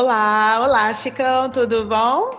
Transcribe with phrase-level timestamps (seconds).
[0.00, 2.30] Olá, olá, Chicão, tudo bom?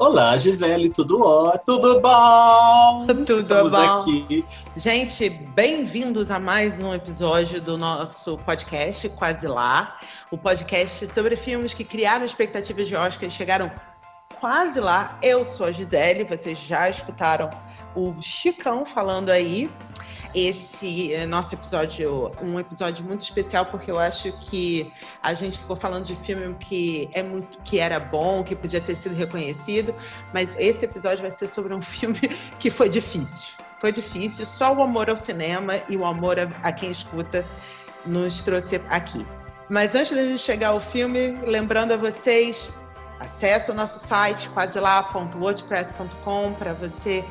[0.00, 3.06] Olá, Gisele, tudo ó, tudo bom?
[3.24, 4.00] Tudo Estamos bom.
[4.00, 4.44] aqui.
[4.76, 9.96] Gente, bem-vindos a mais um episódio do nosso podcast Quase Lá,
[10.32, 13.70] o podcast sobre filmes que criaram expectativas de Oscar e chegaram
[14.40, 15.20] quase lá.
[15.22, 17.48] Eu sou a Gisele, vocês já escutaram
[17.94, 19.70] o Chicão falando aí.
[20.34, 24.92] Esse é nosso episódio, um episódio muito especial porque eu acho que
[25.22, 28.94] a gente ficou falando de filme que é muito que era bom, que podia ter
[28.96, 29.94] sido reconhecido,
[30.34, 32.20] mas esse episódio vai ser sobre um filme
[32.58, 33.54] que foi difícil.
[33.80, 37.44] Foi difícil, só o amor ao cinema e o amor a, a quem escuta
[38.04, 39.24] nos trouxe aqui.
[39.70, 42.76] Mas antes de gente chegar ao filme, lembrando a vocês,
[43.20, 47.24] acesse o nosso site quaselá.wordpress.com para você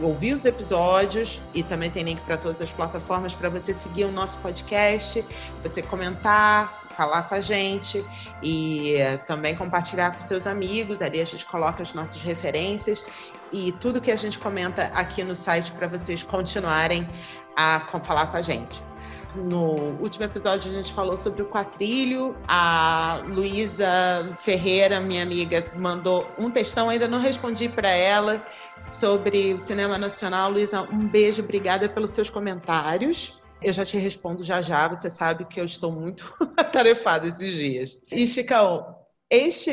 [0.00, 4.12] ouvir os episódios e também tem link para todas as plataformas para você seguir o
[4.12, 5.24] nosso podcast,
[5.62, 8.04] você comentar, falar com a gente
[8.42, 11.00] e também compartilhar com seus amigos.
[11.00, 13.04] Ali a gente coloca as nossas referências
[13.52, 17.08] e tudo que a gente comenta aqui no site para vocês continuarem
[17.56, 18.87] a falar com a gente.
[19.34, 22.36] No último episódio a gente falou sobre o quatrilho.
[22.46, 28.44] A Luísa Ferreira, minha amiga, mandou um textão, ainda não respondi para ela
[28.86, 30.50] sobre o cinema nacional.
[30.50, 33.34] Luísa, um beijo, obrigada pelos seus comentários.
[33.60, 38.00] Eu já te respondo já já, você sabe que eu estou muito atarefada esses dias.
[38.10, 38.96] E, Chicão,
[39.28, 39.70] este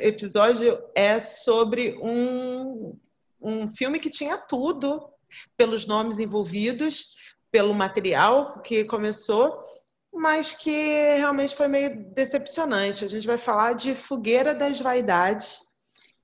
[0.00, 2.98] episódio é sobre um,
[3.40, 5.08] um filme que tinha tudo
[5.56, 7.16] pelos nomes envolvidos
[7.50, 9.64] pelo material que começou,
[10.12, 10.70] mas que
[11.16, 13.04] realmente foi meio decepcionante.
[13.04, 15.58] A gente vai falar de Fogueira das Vaidades,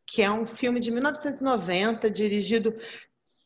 [0.06, 2.74] que é um filme de 1990, dirigido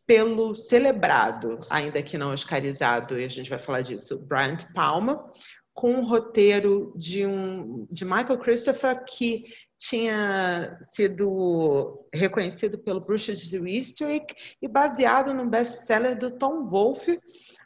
[0.06, 5.30] pelo celebrado, ainda que não oscarizado, e a gente vai falar disso, Brian Palma,
[5.74, 9.44] com um roteiro de, um, de Michael Christopher, que
[9.78, 17.20] tinha sido reconhecido pelo Bruce Eastwick e baseado no best-seller do Tom Wolfe,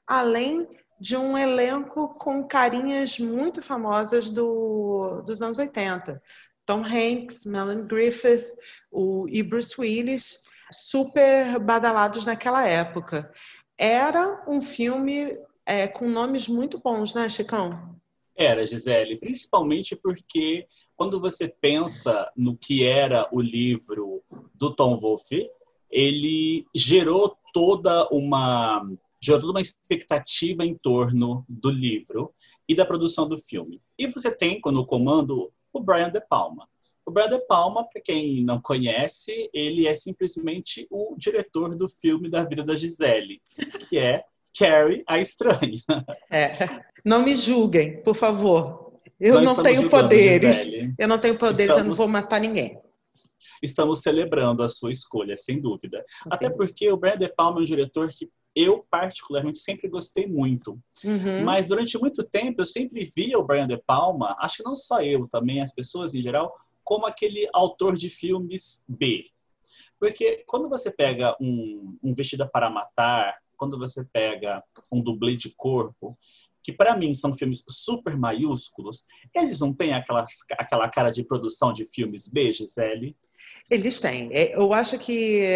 [0.06, 0.68] além
[1.00, 6.22] de um elenco com carinhas muito famosas do, dos anos 80.
[6.64, 8.46] Tom Hanks, Melanie Griffith
[8.90, 13.32] o, e Bruce Willis, super badalados naquela época.
[13.76, 15.36] Era um filme
[15.66, 17.96] é, com nomes muito bons, né, Chicão?
[18.36, 24.22] Era, Gisele, principalmente porque quando você pensa no que era o livro
[24.54, 25.50] do Tom Wolfe,
[25.90, 28.88] ele gerou toda uma
[29.22, 32.34] gerou toda uma expectativa em torno do livro
[32.68, 33.80] e da produção do filme.
[33.96, 36.68] E você tem no comando o Brian De Palma.
[37.06, 42.28] O Brian De Palma, para quem não conhece, ele é simplesmente o diretor do filme
[42.28, 43.40] da vida da Gisele,
[43.88, 44.24] que é
[44.58, 45.80] Carrie, a Estranha.
[46.30, 46.50] É.
[47.04, 49.00] Não me julguem, por favor.
[49.18, 50.56] Eu não, não tenho julgando, poderes.
[50.56, 50.94] Gisele.
[50.98, 51.82] Eu não tenho poderes, Estamos...
[51.82, 52.78] eu não vou matar ninguém.
[53.62, 56.04] Estamos celebrando a sua escolha, sem dúvida.
[56.26, 56.30] Okay.
[56.30, 60.78] Até porque o Brian De Palma é um diretor que eu, particularmente, sempre gostei muito.
[61.04, 61.44] Uhum.
[61.44, 65.00] Mas durante muito tempo eu sempre via o Brian De Palma, acho que não só
[65.02, 66.54] eu, também as pessoas em geral,
[66.84, 69.26] como aquele autor de filmes B.
[69.98, 75.50] Porque quando você pega um, um Vestida para Matar, quando você pega um dublê de
[75.50, 76.18] corpo,
[76.62, 79.04] que para mim são filmes super maiúsculos,
[79.34, 80.26] eles não têm aquela,
[80.58, 83.16] aquela cara de produção de filmes B, Gisele?
[83.72, 84.30] Eles têm.
[84.34, 85.46] Eu acho que,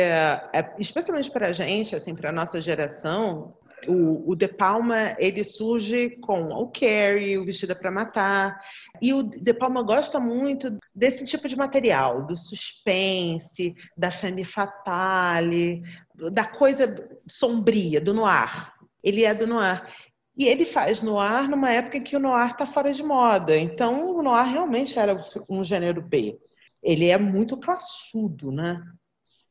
[0.78, 3.52] especialmente para a gente, assim, para a nossa geração,
[3.86, 8.58] o, o, De Palma ele surge com o Carrie, o Vestida para Matar,
[9.02, 15.82] e o De Palma gosta muito desse tipo de material, do suspense, da femme fatale,
[16.32, 18.72] da coisa sombria, do noir.
[19.04, 19.86] Ele é do noir.
[20.34, 23.58] E ele faz noir numa época em que o noir está fora de moda.
[23.58, 26.38] Então, o noir realmente era um gênero B.
[26.86, 28.80] Ele é muito classudo, né?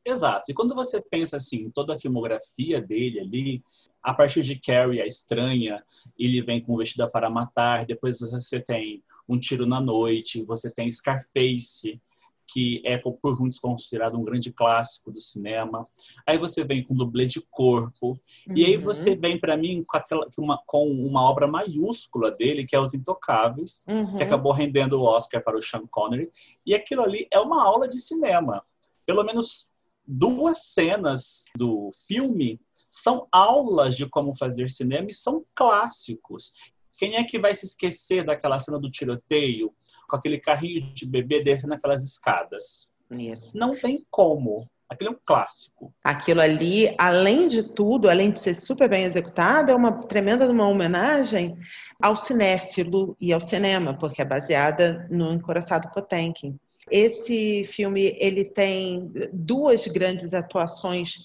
[0.04, 0.50] Exato.
[0.50, 3.64] E quando você pensa assim, toda a filmografia dele ali,
[4.02, 5.84] a partir de Carrie, a estranha,
[6.16, 10.90] ele vem com Vestida para Matar, depois você tem Um Tiro na Noite, você tem
[10.90, 12.00] Scarface,
[12.46, 15.86] que é por muitos considerado um grande clássico do cinema.
[16.26, 18.56] Aí você vem com Dublê de Corpo, uhum.
[18.56, 22.76] e aí você vem para mim com, aquela, uma, com uma obra maiúscula dele, que
[22.76, 24.16] é Os Intocáveis, uhum.
[24.16, 26.30] que acabou rendendo o Oscar para o Sean Connery,
[26.64, 28.62] e aquilo ali é uma aula de cinema.
[29.04, 29.72] Pelo menos
[30.06, 36.52] duas cenas do filme são aulas de como fazer cinema e são clássicos.
[36.96, 39.72] Quem é que vai se esquecer daquela cena do tiroteio,
[40.08, 42.90] com aquele carrinho de bebê descendo aquelas escadas?
[43.10, 43.56] Isso.
[43.56, 44.68] Não tem como.
[44.88, 45.92] Aquilo é um clássico.
[46.02, 50.68] Aquilo ali, além de tudo, além de ser super bem executado, é uma tremenda uma
[50.68, 51.58] homenagem
[52.00, 56.56] ao cinéfilo e ao cinema, porque é baseada no Encoraçado Potemkin.
[56.88, 61.16] Esse filme ele tem duas grandes atuações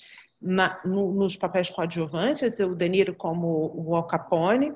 [0.42, 4.74] na, no, nos papéis coadjuvantes, o De Niro como o Al Capone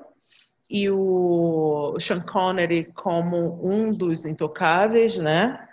[0.68, 5.66] e o Sean Connery como um dos intocáveis, né?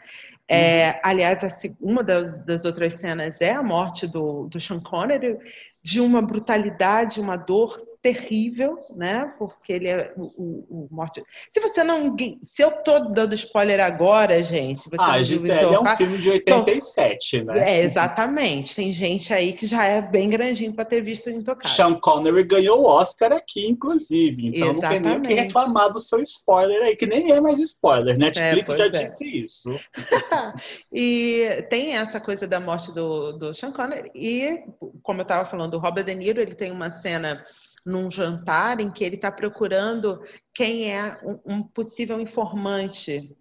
[0.47, 0.99] É, uhum.
[1.03, 1.41] aliás,
[1.79, 5.37] uma das, das, outras cenas é a morte do, do Sean Connery,
[5.81, 9.33] de uma brutalidade, uma dor terrível, né?
[9.39, 11.23] Porque ele é o, o, o morte.
[11.49, 12.13] Se você não.
[12.43, 14.89] Se eu tô dando spoiler agora, gente.
[14.99, 17.77] ah, Gisele é um filme de 87, então, né?
[17.77, 18.75] É, exatamente.
[18.75, 21.73] Tem gente aí que já é bem grandinho para ter visto Intocável.
[21.73, 24.49] Sean Connery ganhou o Oscar aqui, inclusive.
[24.49, 24.81] Então exatamente.
[24.81, 28.17] não tem nem o que reclamar do seu spoiler aí, que nem é mais spoiler.
[28.17, 28.89] Netflix é, já é.
[28.89, 29.79] disse isso.
[30.91, 34.11] e tem essa coisa da morte do, do Sean Connery.
[34.13, 34.61] E,
[35.01, 37.45] como eu estava falando, o Robert De Niro, ele tem uma cena
[37.85, 40.21] num jantar em que ele está procurando
[40.53, 43.35] quem é um, um, possível informante.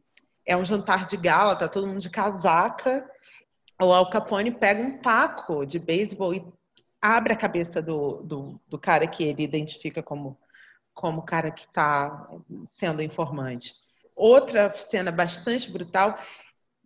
[0.46, 3.08] É um jantar de gala, tá todo mundo de casaca.
[3.80, 6.44] O Al Capone pega um taco de beisebol e
[7.00, 10.38] abre a cabeça do, do, do cara que ele identifica como
[10.94, 12.28] como cara que está
[12.66, 13.74] sendo informante.
[14.14, 16.18] Outra cena bastante brutal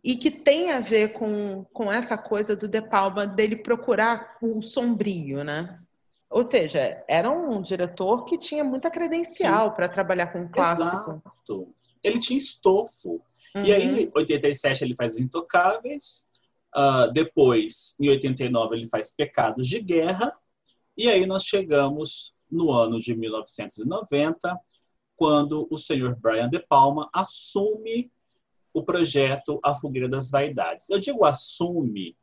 [0.02, 4.62] e que tem a ver com, com essa coisa do De Palma dele procurar o
[4.62, 5.80] sombrio, né?
[6.30, 10.86] Ou seja, era um diretor que tinha muita credencial para trabalhar com clássico.
[10.86, 11.74] Exato.
[12.02, 13.22] Ele tinha estofo.
[13.54, 13.64] Uhum.
[13.64, 16.28] E aí, em 87, ele faz Os Intocáveis.
[16.76, 20.36] Uh, depois, em 89, ele faz Pecados de Guerra.
[20.96, 24.58] E aí nós chegamos no ano de 1990,
[25.16, 28.10] quando o senhor Brian De Palma assume
[28.72, 30.90] o projeto A Fogueira das Vaidades.
[30.90, 32.16] Eu digo assume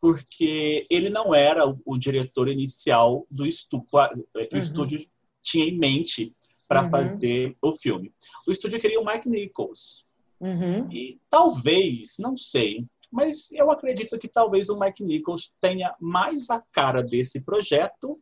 [0.00, 3.88] porque ele não era o, o diretor inicial do estúdio.
[3.92, 3.98] O
[4.38, 4.58] uhum.
[4.58, 5.04] estúdio
[5.42, 6.34] tinha em mente
[6.66, 6.90] para uhum.
[6.90, 8.12] fazer o filme.
[8.46, 10.06] O estúdio queria o Mike Nichols.
[10.40, 10.90] Uhum.
[10.92, 16.60] E talvez, não sei, mas eu acredito que talvez o Mike Nichols tenha mais a
[16.72, 18.20] cara desse projeto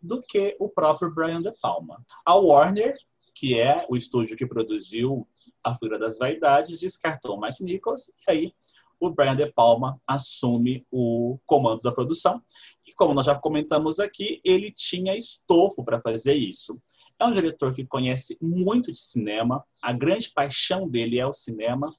[0.00, 2.02] do que o próprio Brian De Palma.
[2.24, 2.96] A Warner,
[3.34, 5.26] que é o estúdio que produziu
[5.64, 8.52] A Figura das Vaidades, descartou o Mike Nichols e aí
[9.00, 12.42] o Brian De Palma assume o comando da produção.
[12.86, 16.80] E como nós já comentamos aqui, ele tinha estofo para fazer isso.
[17.18, 21.94] É um diretor que conhece muito de cinema, a grande paixão dele é o cinema.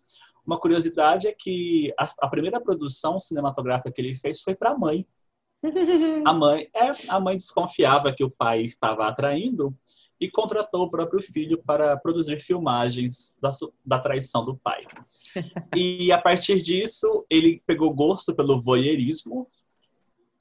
[0.46, 4.78] Uma curiosidade é que a, a primeira produção cinematográfica que ele fez foi para a
[4.78, 5.06] mãe.
[6.26, 9.78] A mãe, é, a mãe desconfiava que o pai estava atraindo
[10.20, 13.52] e contratou o próprio filho para produzir filmagens da,
[13.86, 14.86] da traição do pai.
[15.76, 19.48] E a partir disso, ele pegou gosto pelo voyeurismo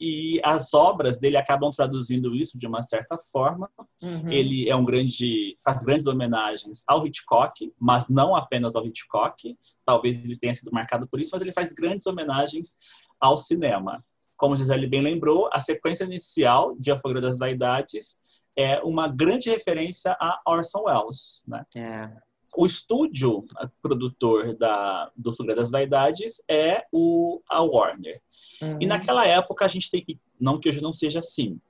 [0.00, 3.68] e as obras dele acabam traduzindo isso de uma certa forma.
[4.02, 4.30] Uhum.
[4.30, 9.56] Ele é um grande, faz grandes homenagens ao Hitchcock, mas não apenas ao Hitchcock.
[9.84, 12.76] Talvez ele tenha sido marcado por isso, mas ele faz grandes homenagens
[13.20, 14.04] ao cinema.
[14.36, 18.22] Como Gisele bem lembrou, a sequência inicial de A Fogueira das Vaidades
[18.58, 21.64] é uma grande referência a Orson Welles, né?
[21.76, 22.10] É.
[22.56, 23.46] O estúdio
[23.80, 28.20] produtor da, do Fuga das Vaidades é o, a Warner.
[28.60, 28.78] Uhum.
[28.80, 31.60] E naquela época a gente tem que, não que hoje não seja assim,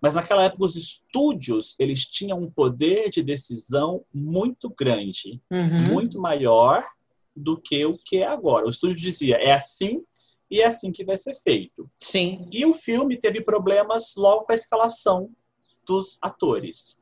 [0.00, 5.92] mas naquela época os estúdios eles tinham um poder de decisão muito grande, uhum.
[5.92, 6.82] muito maior
[7.36, 8.64] do que o que é agora.
[8.64, 10.02] O estúdio dizia é assim
[10.50, 11.90] e é assim que vai ser feito.
[12.00, 12.48] Sim.
[12.50, 15.30] E o filme teve problemas logo com a escalação
[15.90, 17.00] dos atores.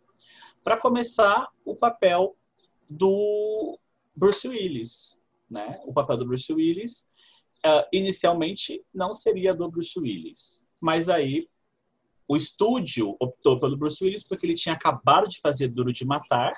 [0.64, 2.34] Para começar, o papel
[2.90, 3.78] do
[4.16, 5.20] Bruce Willis.
[5.50, 5.78] Né?
[5.84, 7.06] O papel do Bruce Willis,
[7.66, 10.64] uh, inicialmente, não seria do Bruce Willis.
[10.80, 11.46] Mas aí,
[12.26, 16.54] o estúdio optou pelo Bruce Willis porque ele tinha acabado de fazer Duro de Matar,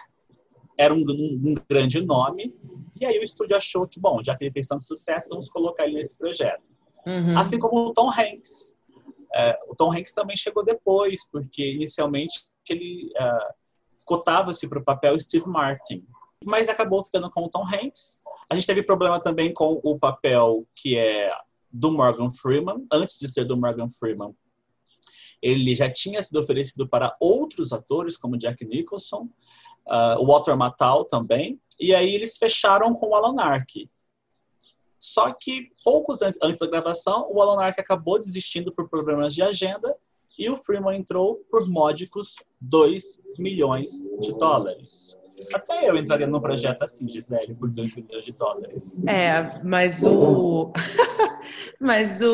[0.78, 2.54] era um, um, um grande nome,
[3.00, 5.84] e aí o estúdio achou que, bom, já que ele fez tanto sucesso, vamos colocar
[5.84, 6.62] ele nesse projeto.
[7.04, 7.36] Uhum.
[7.36, 8.78] Assim como o Tom Hanks.
[9.34, 13.54] É, o Tom Hanks também chegou depois, porque inicialmente ele uh,
[14.04, 16.04] cotava-se para o papel Steve Martin,
[16.44, 18.22] mas acabou ficando com o Tom Hanks.
[18.48, 21.32] A gente teve problema também com o papel que é
[21.70, 24.34] do Morgan Freeman, antes de ser do Morgan Freeman.
[25.40, 29.28] Ele já tinha sido oferecido para outros atores, como Jack Nicholson,
[29.86, 33.88] uh, o Walter Matthau também, e aí eles fecharam com o Alan Arkin.
[35.00, 39.42] Só que poucos antes, antes da gravação, o Alan Arkin acabou desistindo por problemas de
[39.42, 39.96] agenda
[40.38, 43.90] e o Freeman entrou por módicos 2 milhões
[44.20, 45.16] de dólares.
[45.54, 49.02] Até eu entraria num projeto assim, Gisele, por 2 milhões de dólares.
[49.06, 50.70] É, mas o.
[51.80, 52.26] Mas o,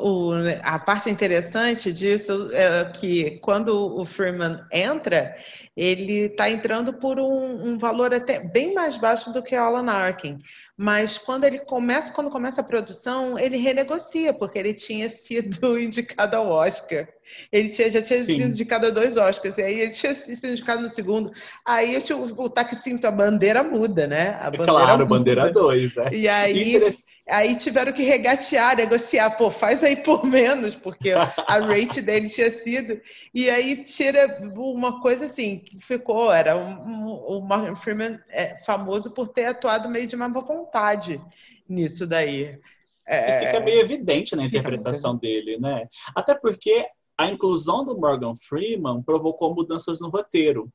[0.00, 5.36] o, a parte interessante disso é que quando o Freeman entra,
[5.76, 9.90] ele está entrando por um, um, valor até bem mais baixo do que o Alan
[9.90, 10.38] Arkin.
[10.76, 16.36] Mas quando ele começa, quando começa a produção, ele renegocia, porque ele tinha sido indicado
[16.36, 17.08] ao Oscar.
[17.50, 18.36] Ele tinha, já tinha Sim.
[18.36, 21.32] sido indicado a dois Oscars, e aí ele tinha sido indicado no segundo.
[21.64, 24.36] Aí o, o taxímetro, a bandeira muda, né?
[24.40, 25.06] A bandeira claro, muda.
[25.06, 26.04] bandeira dois, né?
[26.12, 26.80] E aí,
[27.28, 32.50] aí tiveram que regatear, negociar, pô, faz aí por menos, porque a rate dele tinha
[32.50, 33.00] sido.
[33.34, 39.28] E aí tira uma coisa assim, que ficou, era o Morgan Freeman é famoso por
[39.28, 41.20] ter atuado meio de má vontade
[41.68, 42.58] nisso daí.
[43.06, 43.42] É...
[43.42, 45.86] E fica meio evidente na interpretação dele, né?
[46.14, 50.70] Até porque a inclusão do Morgan Freeman provocou mudanças no roteiro.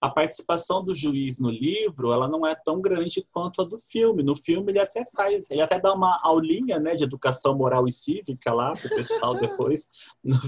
[0.00, 4.22] A participação do juiz no livro, ela não é tão grande quanto a do filme.
[4.22, 7.92] No filme ele até faz, ele até dá uma aulinha, né, de educação moral e
[7.92, 9.88] cívica lá pro pessoal depois,
[10.22, 10.38] no,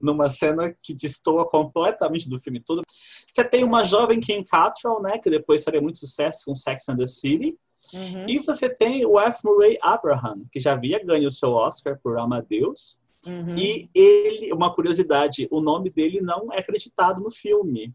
[0.00, 2.82] numa cena que destoa completamente do filme todo.
[3.28, 6.96] Você tem uma jovem Kim Cattrall, né, que depois faria muito sucesso com Sex and
[6.96, 7.56] the City.
[7.92, 8.26] Uhum.
[8.28, 9.40] E você tem o F.
[9.44, 12.98] Murray Abraham, que já havia ganho o seu Oscar por Amadeus.
[13.26, 13.56] Uhum.
[13.56, 17.94] E ele, uma curiosidade, o nome dele não é acreditado no filme.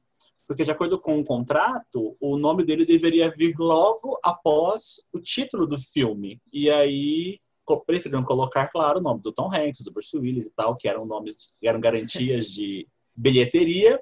[0.52, 5.66] Porque, de acordo com o contrato, o nome dele deveria vir logo após o título
[5.66, 6.42] do filme.
[6.52, 7.40] E aí
[7.88, 11.06] preferiram colocar, claro, o nome do Tom Hanks, do Bruce Willis e tal, que eram
[11.06, 13.98] nomes, eram garantias de bilheteria.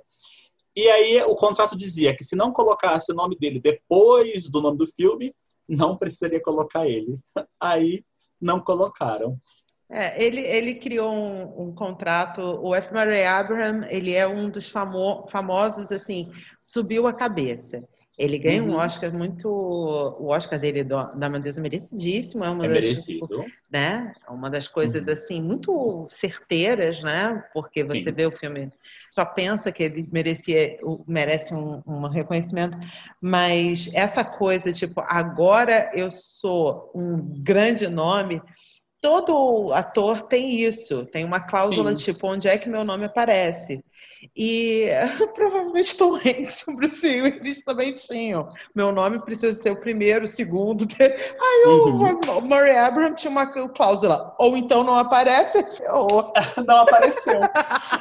[0.75, 4.79] E aí o contrato dizia que se não colocasse o nome dele depois do nome
[4.79, 5.32] do filme,
[5.68, 7.20] não precisaria colocar ele.
[7.62, 8.03] Aí
[8.41, 9.38] não colocaram.
[9.91, 12.93] É, ele, ele criou um, um, contrato, o F.
[12.93, 16.31] Murray Abraham, ele é um dos famo, famosos, assim,
[16.63, 17.84] subiu a cabeça.
[18.19, 18.74] Ele ganha uhum.
[18.74, 19.48] um Oscar muito.
[19.48, 22.43] O Oscar dele do, da Amadeus é merecidíssimo.
[22.43, 23.46] É, uma é das, merecido.
[23.72, 24.12] Né?
[24.27, 25.13] É uma das coisas, uhum.
[25.13, 27.41] assim, muito certeiras, né?
[27.53, 28.12] Porque você Sim.
[28.12, 28.69] vê o filme,
[29.10, 30.77] só pensa que ele merecia,
[31.08, 32.77] merece um, um reconhecimento.
[33.22, 38.41] Mas essa coisa, tipo, agora eu sou um grande nome
[39.01, 42.03] todo ator tem isso, tem uma cláusula Sim.
[42.03, 43.84] tipo onde é que meu nome aparece.
[44.36, 44.89] E
[45.34, 48.51] provavelmente Tom Hanks e Bruce Willis também tinham.
[48.75, 50.86] Meu nome precisa ser o primeiro, o segundo.
[51.00, 52.20] Aí uhum.
[52.38, 54.36] o Murray Abraham tinha uma cláusula.
[54.38, 55.58] Ou então não aparece,
[55.91, 56.34] ou...
[56.68, 57.39] não apareceu.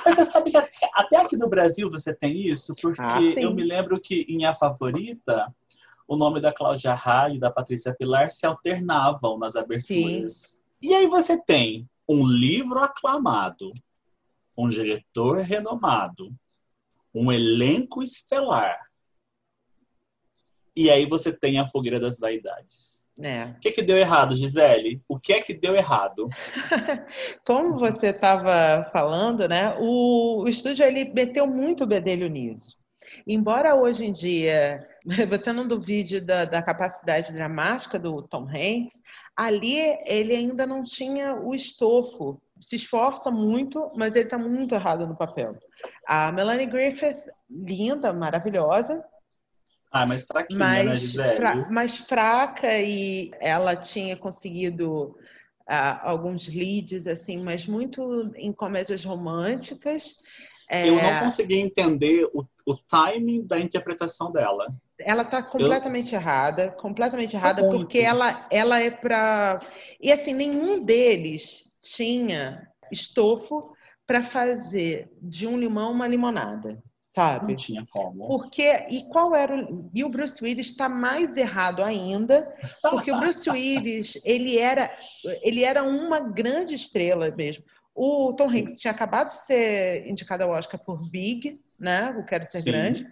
[0.05, 2.75] Mas você sabe que até, até, aqui no Brasil você tem isso?
[2.81, 5.47] Porque ah, eu me lembro que em A Favorita,
[6.07, 10.33] o nome da Cláudia Raia e da Patrícia Pilar se alternavam nas aberturas.
[10.33, 10.68] Sim.
[10.83, 13.73] E aí você tem um livro aclamado,
[14.57, 16.33] um diretor renomado,
[17.15, 18.79] um elenco estelar.
[20.75, 23.05] E aí você tem a fogueira das vaidades.
[23.21, 23.47] É.
[23.47, 25.03] O que, que deu errado, Gisele?
[25.09, 26.29] O que é que deu errado?
[27.45, 29.77] Como você estava falando, né?
[29.81, 32.79] O, o estúdio ele meteu muito bedelho nisso.
[33.27, 34.87] Embora hoje em dia
[35.29, 39.03] você não duvide da, da, capacidade dramática do Tom Hanks,
[39.37, 42.41] ali ele ainda não tinha o estofo.
[42.61, 45.57] Se esforça muito, mas ele está muito errado no papel.
[46.07, 49.05] A Melanie Griffith, linda, maravilhosa.
[49.91, 55.17] Ah, mas fraquinha, né, mas, né, fra mais fraca e ela tinha conseguido
[55.69, 60.17] uh, alguns leads, assim, mas muito em comédias românticas.
[60.71, 61.21] Eu não é.
[61.21, 64.67] consegui entender o, o timing da interpretação dela.
[65.01, 66.21] Ela está completamente eu...
[66.21, 69.61] errada, completamente tá errada, porque ela, ela é para.
[70.01, 73.73] E assim, nenhum deles tinha estofo
[74.07, 76.83] para fazer de um limão uma limonada,
[77.15, 77.49] sabe?
[77.49, 78.27] Não tinha como.
[78.27, 79.91] Porque e qual era o...
[79.95, 82.53] e o Bruce Willis está mais errado ainda,
[82.91, 84.91] porque o Bruce Willis ele era
[85.43, 87.65] ele era uma grande estrela mesmo.
[88.01, 88.61] O Tom Sim.
[88.61, 92.15] Hanks tinha acabado de ser indicado ao Oscar por Big, né?
[92.17, 92.71] O Quero Ser Sim.
[92.71, 93.09] Grande.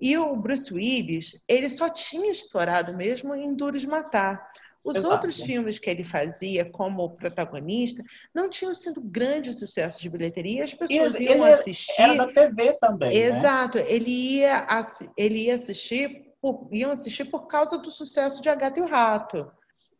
[0.00, 4.40] E o Bruce Willis, ele só tinha estourado mesmo em Duro de Matar.
[4.84, 5.14] Os Exato.
[5.14, 10.72] outros filmes que ele fazia como protagonista não tinham sido grandes sucessos de bilheteria, as
[10.72, 12.00] pessoas ele, iam ele assistir.
[12.00, 13.18] Era da TV também.
[13.18, 13.26] Né?
[13.26, 13.84] Exato, né?
[13.88, 14.64] ele, ia,
[15.16, 18.86] ele ia assistir, por, iam assistir por causa do sucesso de A Gata e o
[18.86, 19.50] Rato.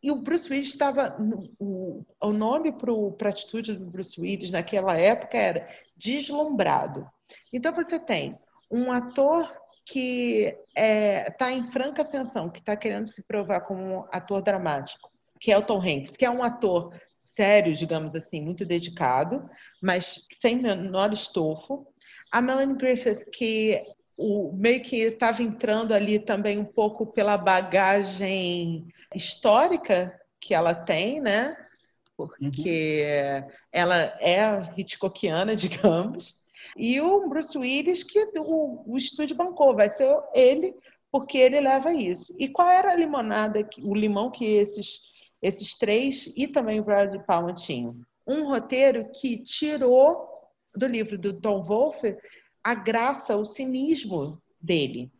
[0.05, 1.17] E o Bruce Willis estava.
[1.57, 7.09] O, o nome para a atitude do Bruce Willis naquela época era deslumbrado.
[7.51, 8.37] Então você tem
[8.69, 9.51] um ator
[9.83, 14.43] que está é, tá em franca ascensão, que está querendo se provar como um ator
[14.43, 15.09] dramático,
[15.39, 16.93] que é o Tom Hanks, que é um ator
[17.23, 19.49] sério, digamos assim, muito dedicado,
[19.81, 21.87] mas sem menor estofo.
[22.31, 23.81] A Melanie Griffith, que
[24.17, 31.19] o, meio que estava entrando ali também um pouco pela bagagem histórica que ela tem,
[31.19, 31.55] né?
[32.17, 33.03] porque
[33.43, 33.51] uhum.
[33.71, 36.37] ela é Hitchcockiana, digamos,
[36.75, 40.73] e o Bruce Willis, que o, o estúdio bancou, vai ser ele,
[41.11, 42.33] porque ele leva isso.
[42.39, 44.99] E qual era a limonada, o limão que esses,
[45.41, 47.95] esses três e também o Bradley Palma tinham?
[48.25, 50.27] Um roteiro que tirou
[50.75, 52.17] do livro do Tom Wolfe
[52.65, 55.11] a graça, o cinismo dele.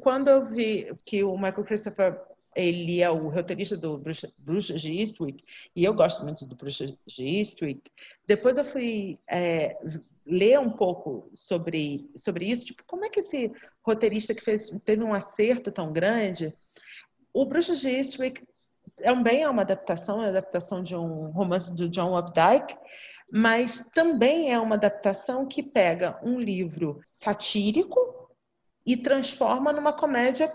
[0.00, 2.18] Quando eu vi que o Michael Christopher
[2.56, 3.98] ele é o roteirista do
[4.38, 7.82] Bruxas de Eastwick, e eu gosto muito do Bruxas de Eastwick.
[8.26, 9.76] Depois eu fui é,
[10.24, 15.04] ler um pouco sobre, sobre isso, tipo, como é que esse roteirista que fez, teve
[15.04, 16.56] um acerto tão grande?
[17.30, 18.42] O Bruxas de Eastwick
[18.96, 22.74] também é uma adaptação, é uma adaptação de um romance do John Updike,
[23.30, 27.98] mas também é uma adaptação que pega um livro satírico
[28.86, 30.52] e transforma numa comédia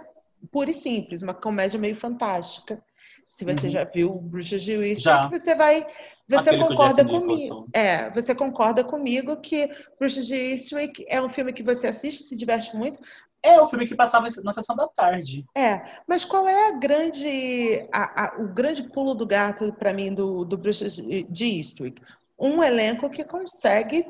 [0.51, 2.81] pura e simples, uma comédia meio fantástica.
[3.29, 3.71] Se você uhum.
[3.71, 5.83] já viu Bruxas de Eastwick, você vai,
[6.27, 7.67] você Aquele concorda comigo.
[7.73, 12.35] É, você concorda comigo que Bruxas de Eastwick é um filme que você assiste, se
[12.35, 12.99] diverte muito.
[13.43, 15.43] É o filme que passava na sessão da tarde.
[15.55, 20.13] É, mas qual é a grande, a, a, o grande pulo do gato para mim
[20.13, 22.01] do, do Bruxas de Eastwick?
[22.41, 24.05] Um elenco que consegue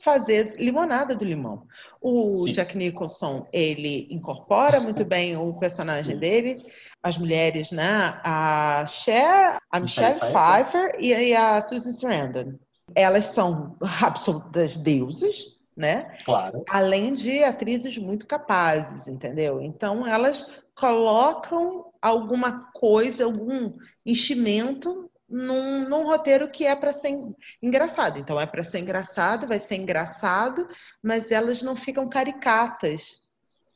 [0.00, 1.66] fazer limonada do limão.
[2.00, 2.52] O Sim.
[2.52, 6.18] Jack Nicholson, ele incorpora muito bem o personagem Sim.
[6.18, 6.62] dele,
[7.02, 8.18] as mulheres, né?
[8.24, 12.54] A Cher, a Michelle, Pfeiffer, Pfeiffer e a Susan Sarandon.
[12.94, 16.16] Elas são absolutas deuses, né?
[16.24, 16.64] Claro.
[16.68, 19.60] Além de atrizes muito capazes, entendeu?
[19.60, 23.74] Então elas colocam alguma coisa, algum
[24.06, 27.18] enchimento num, num roteiro que é para ser
[27.62, 28.18] engraçado.
[28.18, 30.66] Então, é para ser engraçado, vai ser engraçado,
[31.02, 33.20] mas elas não ficam caricatas.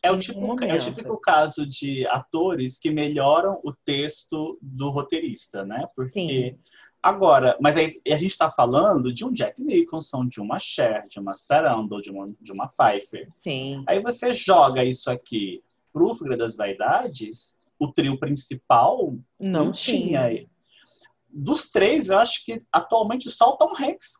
[0.04, 5.64] É o, tipo, é o típico caso de atores que melhoram o texto do roteirista,
[5.64, 5.86] né?
[5.94, 6.58] Porque Sim.
[7.00, 11.20] agora, mas aí a gente está falando de um Jack Nicholson, de uma Cher, de
[11.20, 13.28] uma Sarandon, de uma, de uma Pfeiffer.
[13.32, 13.84] Sim.
[13.86, 20.28] Aí você joga isso aqui pro Fuga das Vaidades, o trio principal não, não tinha.
[20.28, 20.48] tinha
[21.32, 24.16] dos três, eu acho que atualmente só o Tom Hanks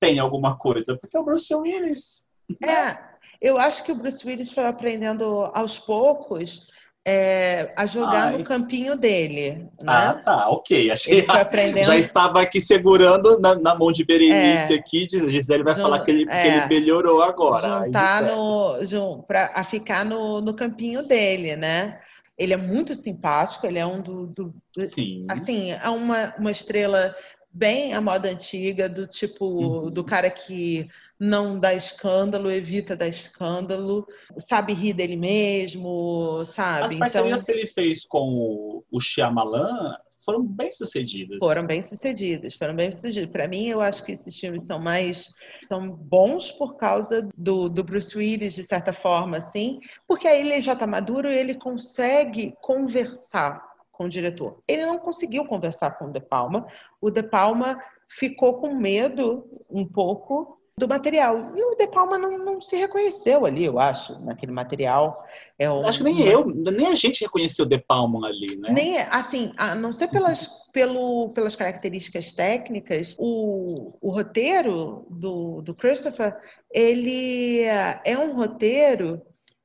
[0.00, 2.26] tem alguma coisa, porque o Bruce Willis.
[2.62, 2.98] É,
[3.40, 6.66] eu acho que o Bruce Willis foi aprendendo aos poucos
[7.06, 8.38] é, a jogar Ai.
[8.38, 9.70] no campinho dele.
[9.82, 9.86] Né?
[9.86, 10.90] Ah, tá, ok.
[10.90, 11.86] Achei aprendendo...
[11.86, 14.78] Já estava aqui segurando na, na mão de Berenice é.
[14.78, 15.08] aqui.
[15.10, 15.82] Gisele vai Jun...
[15.82, 16.42] falar que ele, é.
[16.42, 17.86] que ele melhorou agora.
[17.86, 19.22] Juntar no, jun...
[19.26, 21.98] pra, ficar no, no campinho dele, né?
[22.38, 24.26] Ele é muito simpático, ele é um do.
[24.28, 25.26] do Sim.
[25.28, 27.14] Assim, é uma, uma estrela
[27.50, 29.90] bem à moda antiga, do tipo, uhum.
[29.90, 34.06] do cara que não dá escândalo, evita dar escândalo,
[34.38, 36.84] sabe rir dele mesmo, sabe?
[36.84, 39.96] As parcerias então, que ele fez com o, o Shyamalan
[40.28, 41.38] foram bem sucedidas.
[41.40, 43.30] Foram bem sucedidas, foram bem sucedidas.
[43.30, 45.32] Para mim, eu acho que esses filmes são mais
[45.66, 50.60] são bons por causa do, do Bruce Willis, de certa forma, assim, porque aí ele
[50.60, 54.62] já está maduro e ele consegue conversar com o diretor.
[54.68, 56.66] Ele não conseguiu conversar com o De Palma.
[57.00, 61.52] O De Palma ficou com medo um pouco do material.
[61.54, 65.22] E o De Palma não, não se reconheceu ali, eu acho, naquele material.
[65.58, 65.84] É um...
[65.84, 68.70] Acho que nem eu, nem a gente reconheceu o De Palma ali, né?
[68.72, 75.74] Nem, assim, a não ser pelas, pelo, pelas características técnicas, o, o roteiro do, do
[75.74, 76.36] Christopher,
[76.72, 79.20] ele é um roteiro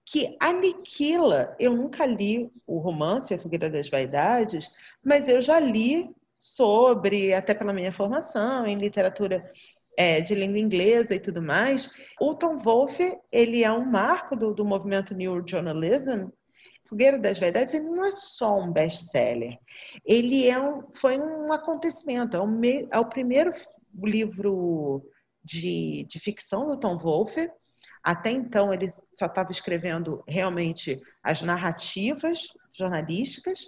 [0.05, 1.55] que aniquila.
[1.59, 4.69] Eu nunca li o romance A Fogueira das Vaidades,
[5.03, 9.49] mas eu já li sobre, até pela minha formação em literatura
[9.97, 14.53] é, de língua inglesa e tudo mais, o Tom Wolfe ele é um marco do,
[14.53, 16.27] do movimento New Journalism.
[16.87, 19.57] Fogueira das Verdades ele não é só um best-seller,
[20.05, 23.51] ele é um, foi um acontecimento, é o, me, é o primeiro
[23.95, 25.03] livro
[25.43, 27.49] de, de ficção do Tom Wolfe.
[28.03, 33.59] Até então ele só estava escrevendo realmente as narrativas jornalísticas.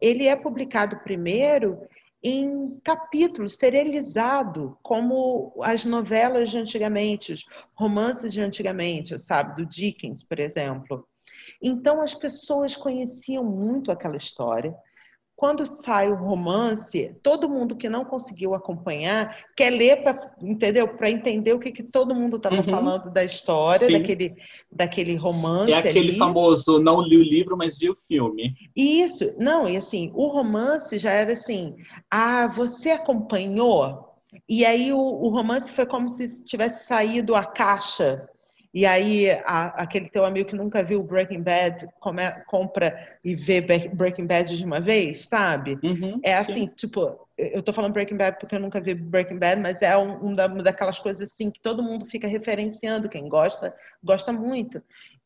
[0.00, 1.78] Ele é publicado primeiro
[2.22, 9.56] em capítulos, serializado, como as novelas de antigamente, os romances de antigamente, sabe?
[9.56, 11.06] Do Dickens, por exemplo.
[11.60, 14.74] Então, as pessoas conheciam muito aquela história
[15.42, 20.86] quando sai o romance, todo mundo que não conseguiu acompanhar quer ler para entendeu?
[20.96, 22.62] Para entender o que, que todo mundo estava uhum.
[22.62, 24.36] falando da história, daquele,
[24.70, 25.72] daquele romance.
[25.72, 26.16] É aquele ali.
[26.16, 28.54] famoso não li o livro, mas vi o filme.
[28.76, 31.74] Isso, não, e assim, o romance já era assim:
[32.08, 34.14] ah, você acompanhou?
[34.48, 38.28] E aí o, o romance foi como se tivesse saído a caixa
[38.74, 43.60] e aí a, aquele teu amigo que nunca viu Breaking Bad come, compra e vê
[43.60, 45.78] Breaking Bad de uma vez, sabe?
[45.82, 46.66] Uhum, é assim, sim.
[46.68, 50.28] tipo, eu tô falando Breaking Bad porque eu nunca vi Breaking Bad, mas é um,
[50.28, 54.82] um daquelas coisas assim que todo mundo fica referenciando, quem gosta, gosta muito.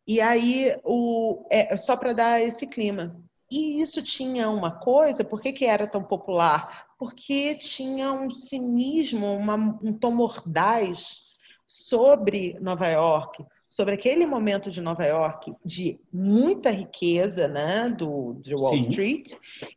[0.07, 3.17] E aí, o, é, só para dar esse clima.
[3.51, 6.87] E isso tinha uma coisa, por que, que era tão popular?
[6.99, 11.26] Porque tinha um cinismo, uma, um tom mordaz
[11.67, 18.55] sobre Nova York, sobre aquele momento de Nova York de muita riqueza, né, do de
[18.55, 18.89] Wall Sim.
[18.91, 19.35] Street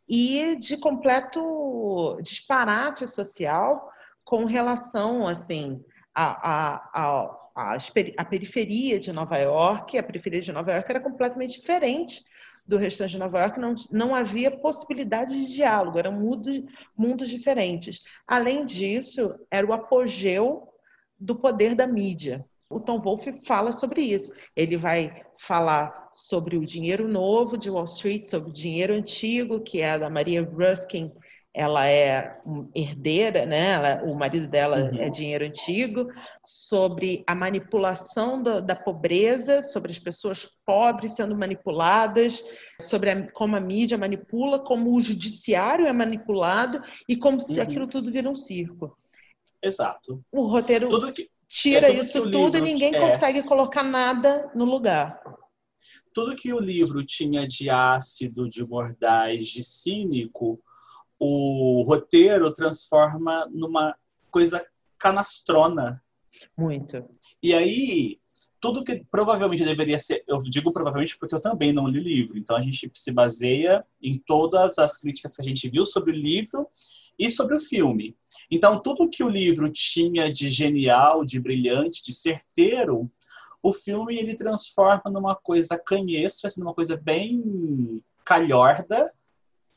[0.07, 3.89] e de completo disparate social
[4.23, 7.77] com relação, assim, a, a, a,
[8.17, 9.97] a, periferia de Nova York.
[9.97, 12.23] A periferia de Nova York era completamente diferente
[12.65, 16.61] do restante de Nova York, não, não havia possibilidade de diálogo, eram mundos,
[16.95, 18.03] mundos diferentes.
[18.27, 20.69] Além disso, era o apogeu
[21.19, 22.45] do poder da mídia.
[22.69, 24.31] O Tom Wolfe fala sobre isso.
[24.55, 29.81] Ele vai falar sobre o dinheiro novo de Wall Street, sobre o dinheiro antigo, que
[29.81, 31.11] é da Maria Ruskin.
[31.51, 32.37] Ela é
[32.75, 33.71] herdeira, né?
[33.71, 34.99] Ela, o marido dela uhum.
[34.99, 36.07] é dinheiro antigo,
[36.45, 42.43] sobre a manipulação do, da pobreza, sobre as pessoas pobres sendo manipuladas,
[42.79, 47.63] sobre a, como a mídia manipula, como o judiciário é manipulado e como se uhum.
[47.63, 48.95] aquilo tudo vira um circo.
[49.61, 50.23] Exato.
[50.31, 55.21] O roteiro que, tira é isso tudo e ninguém é, consegue colocar nada no lugar.
[56.13, 60.61] Tudo que o livro tinha de ácido, de mordaz, de cínico,
[61.17, 63.95] o roteiro transforma numa
[64.31, 64.63] coisa
[64.97, 66.01] canastrona.
[66.57, 67.03] Muito.
[67.41, 68.18] E aí,
[68.59, 72.37] tudo que provavelmente deveria ser, eu digo provavelmente porque eu também não li o livro,
[72.37, 76.15] então a gente se baseia em todas as críticas que a gente viu sobre o
[76.15, 76.67] livro
[77.17, 78.15] e sobre o filme.
[78.49, 83.11] Então, tudo que o livro tinha de genial, de brilhante, de certeiro,
[83.61, 89.11] o filme ele transforma numa coisa canhestra, assim, numa coisa bem calhorda,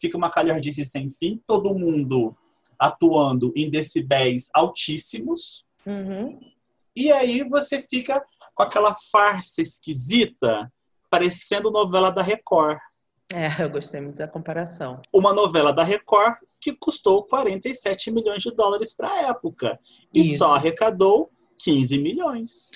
[0.01, 2.37] fica uma calhordice sem fim, todo mundo
[2.79, 5.64] atuando em decibéis altíssimos.
[5.87, 6.38] Uhum.
[6.95, 8.25] E aí você fica
[8.62, 10.70] com aquela farsa esquisita,
[11.11, 12.79] parecendo novela da Record.
[13.33, 15.01] É, eu gostei muito da comparação.
[15.12, 19.79] Uma novela da Record que custou 47 milhões de dólares para a época
[20.14, 20.38] e Isso.
[20.38, 22.70] só arrecadou 15 milhões.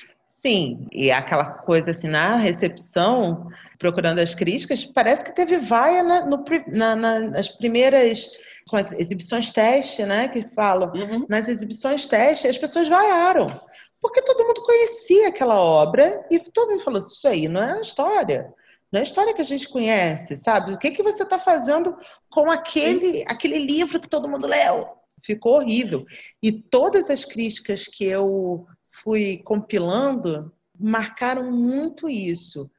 [0.45, 6.27] Sim, e aquela coisa assim, na recepção, procurando as críticas, parece que teve vaia na,
[6.27, 8.29] no, na, na, nas primeiras
[8.99, 10.29] exibições teste, né?
[10.29, 10.93] Que falam.
[10.97, 11.27] Uhum.
[11.29, 13.47] Nas exibições teste, as pessoas vaiaram.
[14.01, 17.81] Porque todo mundo conhecia aquela obra e todo mundo falou: Isso aí não é a
[17.81, 18.55] história.
[18.91, 20.73] Não é a história que a gente conhece, sabe?
[20.73, 21.97] O que, que você está fazendo
[22.31, 24.89] com aquele, aquele livro que todo mundo leu?
[25.25, 26.07] Ficou horrível.
[26.41, 28.67] E todas as críticas que eu
[29.03, 32.71] fui compilando marcaram muito isso.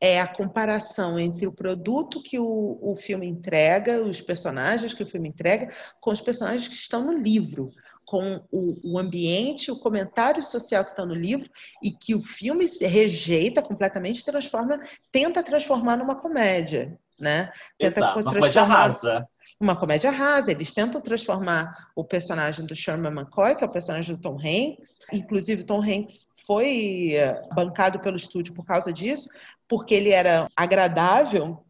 [0.00, 5.06] É a comparação entre o produto que o, o filme entrega, os personagens que o
[5.06, 7.72] filme entrega, com os personagens que estão no livro
[8.06, 11.48] com o, o, ambiente, o comentário social que está no livro
[11.82, 17.50] e que o filme rejeita completamente, transforma, tenta transformar numa comédia, né?
[17.78, 19.28] Tenta Exato, uma comédia rasa.
[19.58, 20.50] Uma comédia rasa.
[20.50, 24.98] Eles tentam transformar o personagem do Sherman McCoy, que é o personagem do Tom Hanks.
[25.12, 29.28] Inclusive, Tom Hanks foi eh, bancado pelo estúdio por causa disso,
[29.68, 31.64] porque ele era agradável.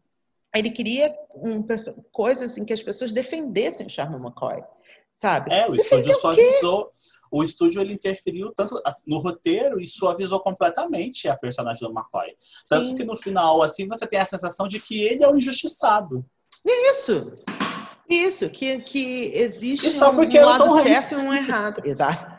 [0.53, 1.63] Ele queria um,
[2.11, 4.61] coisa assim que as pessoas defendessem o Sherman McCoy
[5.21, 5.53] sabe?
[5.53, 6.91] É, o estúdio suavizou.
[7.31, 12.35] O estúdio ele interferiu tanto no roteiro e suavizou completamente a personagem do McCoy.
[12.69, 12.95] Tanto Sim.
[12.95, 16.25] que no final, assim, você tem a sensação de que ele é um injustiçado.
[16.65, 17.33] Isso!
[18.07, 21.81] Isso, que, que existe e só porque um lado certo e um errado.
[21.83, 22.37] Exato.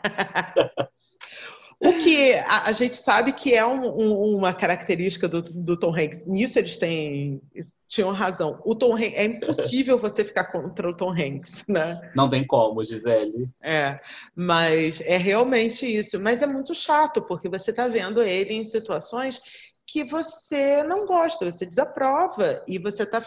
[1.79, 5.93] O que a, a, gente sabe que é um, um, uma característica do, do Tom
[5.95, 6.25] Hanks.
[6.25, 7.39] Nisso eles têm
[7.87, 8.61] tinham razão.
[8.65, 12.11] O Tom Hanks, é impossível você ficar contra o Tom Hanks, né?
[12.15, 13.47] Não tem como, Gisele.
[13.63, 13.99] É,
[14.35, 16.19] mas é realmente isso.
[16.19, 19.41] Mas é muito chato, porque você está vendo ele em situações
[19.85, 23.25] que você não gosta, você desaprova, e você está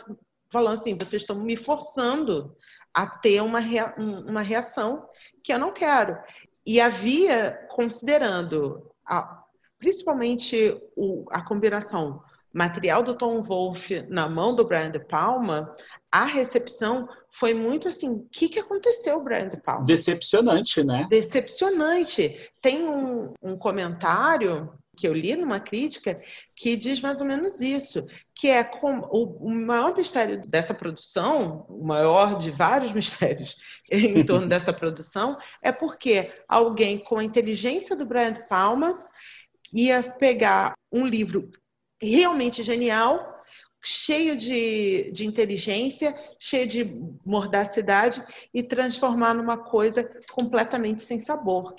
[0.50, 2.54] falando assim, vocês estão me forçando
[2.92, 5.08] a ter uma, rea uma reação
[5.42, 6.18] que eu não quero.
[6.66, 9.42] E havia, considerando a,
[9.78, 12.20] principalmente o, a combinação
[12.52, 15.74] material do Tom Wolfe na mão do Brian De Palma,
[16.10, 19.84] a recepção foi muito assim: o que, que aconteceu, Brian De Palma?
[19.84, 21.06] Decepcionante, né?
[21.08, 22.50] Decepcionante.
[22.60, 26.20] Tem um, um comentário que eu li numa crítica
[26.54, 31.64] que diz mais ou menos isso, que é como o, o maior mistério dessa produção,
[31.70, 33.56] o maior de vários mistérios
[33.90, 38.94] em torno dessa produção, é porque alguém com a inteligência do Brian De Palma
[39.72, 41.50] ia pegar um livro
[42.00, 43.40] realmente genial,
[43.82, 46.84] cheio de, de inteligência, cheio de
[47.24, 51.74] mordacidade e transformar numa coisa completamente sem sabor.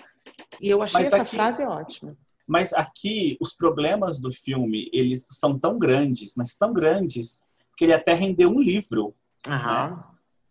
[0.60, 1.36] E eu achei Mas essa aqui...
[1.36, 2.18] frase ótima.
[2.48, 7.42] Mas aqui os problemas do filme eles são tão grandes, mas tão grandes
[7.78, 9.16] que ele até rendeu um livro,
[9.48, 10.04] né?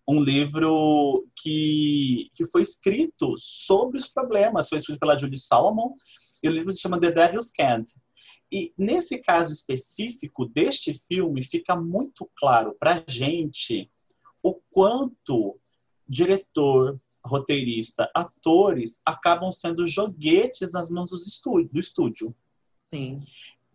[0.09, 5.95] um livro que, que foi escrito sobre os problemas, foi escrito pela Julie Solomon
[6.43, 7.85] e o livro se chama The Devil's Cand.
[8.53, 13.91] E nesse caso específico deste filme fica muito claro para gente
[14.43, 15.59] o quanto
[16.09, 21.71] diretor, roteirista, atores acabam sendo joguetes nas mãos do estúdio.
[21.73, 22.35] Do estúdio.
[22.89, 23.19] Sim.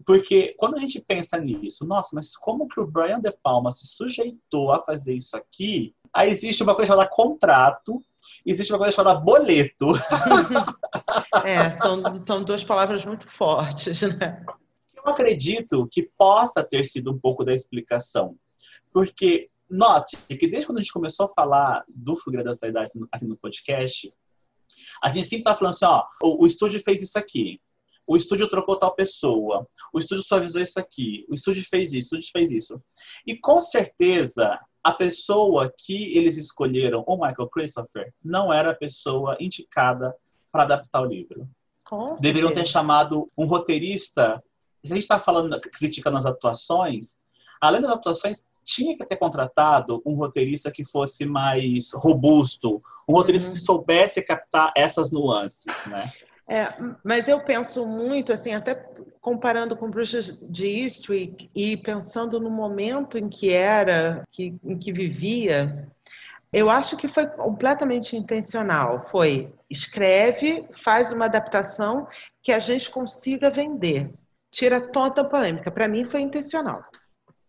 [0.06, 3.88] Porque quando a gente pensa nisso, nossa, mas como que o Brian De Palma se
[3.88, 5.96] sujeitou a fazer isso aqui?
[6.14, 8.04] Aí existe uma coisa chamada contrato,
[8.46, 9.88] existe uma coisa chamada boleto.
[11.46, 14.44] é, são, são duas palavras muito fortes, né?
[15.06, 18.36] Eu acredito que possa ter sido um pouco da explicação.
[18.92, 23.26] Porque Note que desde quando a gente começou a falar do Fogueira das Verdades aqui
[23.26, 24.12] no podcast,
[25.02, 27.60] a gente sempre tá falando assim, ó, o, o, estúdio fez isso aqui,
[28.08, 32.20] o estúdio trocou tal pessoa, o estúdio suavizou isso aqui, o estúdio fez isso, o
[32.20, 32.82] estúdio fez isso.
[33.26, 39.36] E com certeza, a pessoa que eles escolheram, o Michael Christopher, não era a pessoa
[39.40, 40.16] indicada
[40.52, 41.50] para adaptar o livro.
[41.84, 44.44] Com Deveriam ter chamado um roteirista.
[44.86, 47.20] Se a gente está falando, criticando as atuações,
[47.60, 53.50] além das atuações, tinha que ter contratado um roteirista que fosse mais robusto, um roteirista
[53.50, 53.54] uhum.
[53.54, 56.12] que soubesse captar essas nuances, né?
[56.48, 56.74] É,
[57.06, 58.76] mas eu penso muito, assim, até
[59.20, 64.92] comparando com Bruxas de Eastwick e pensando no momento em que era, que, em que
[64.92, 65.88] vivia,
[66.54, 69.08] eu acho que foi completamente intencional.
[69.10, 72.08] Foi escreve, faz uma adaptação
[72.44, 74.14] que a gente consiga vender.
[74.56, 75.70] Tira toda a polêmica.
[75.70, 76.82] Para mim foi intencional.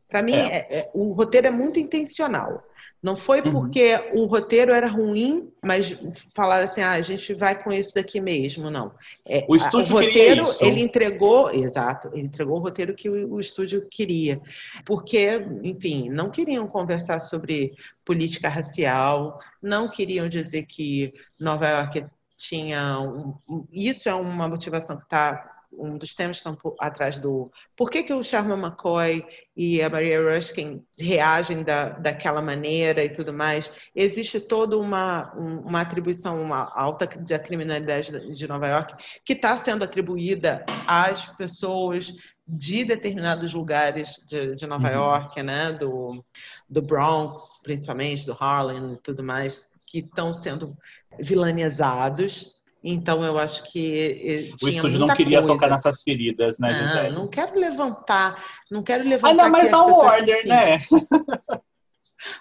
[0.08, 0.66] Para mim, é.
[0.68, 2.64] É, é, o roteiro é muito intencional.
[3.00, 3.52] Não foi uhum.
[3.52, 4.22] porque uhum.
[4.22, 5.96] o roteiro era ruim, mas
[6.34, 8.90] falar assim, ah, a gente vai com isso daqui mesmo, não.
[9.28, 10.64] É, o estúdio o roteiro, isso.
[10.64, 14.40] ele entregou, exato, ele entregou o roteiro que o, o, estúdio queria,
[14.84, 15.28] porque,
[15.62, 22.04] enfim, não queriam conversar sobre política racial, não queriam dizer que Nova York
[22.36, 23.36] tinha um,
[23.70, 28.02] isso é uma motivação que está um dos temas que estão atrás do por que,
[28.02, 29.24] que o Sharma McCoy
[29.57, 33.70] e a Maria Ruskin reagem da, daquela maneira e tudo mais.
[33.94, 39.85] Existe toda uma, uma atribuição, uma alta da criminalidade de Nova York que está sendo
[39.85, 42.12] atribuída às pessoas
[42.46, 44.94] de determinados lugares de, de Nova uhum.
[44.94, 45.72] York, né?
[45.72, 46.24] do,
[46.68, 50.76] do Bronx, principalmente, do Harlem e tudo mais, que estão sendo
[51.18, 52.55] vilanizados
[52.88, 55.55] então eu acho que o estúdio não queria coisa.
[55.55, 57.14] tocar nessas feridas, né, não, Gisele?
[57.14, 59.31] Não quero levantar, não quero levantar.
[59.31, 60.79] Ainda mais a Warner, né?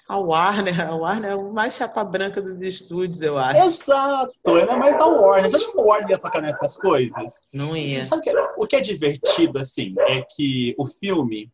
[0.07, 3.59] A Warner, a Warner é o mais chapa branca dos estúdios, eu acho.
[3.59, 5.49] Exato, ainda mais a Warner.
[5.49, 7.41] Você acha que a Warner ia tocar nessas coisas?
[7.53, 8.05] Não ia.
[8.05, 11.51] Sabe o que, é, o que é divertido, assim, é que o filme,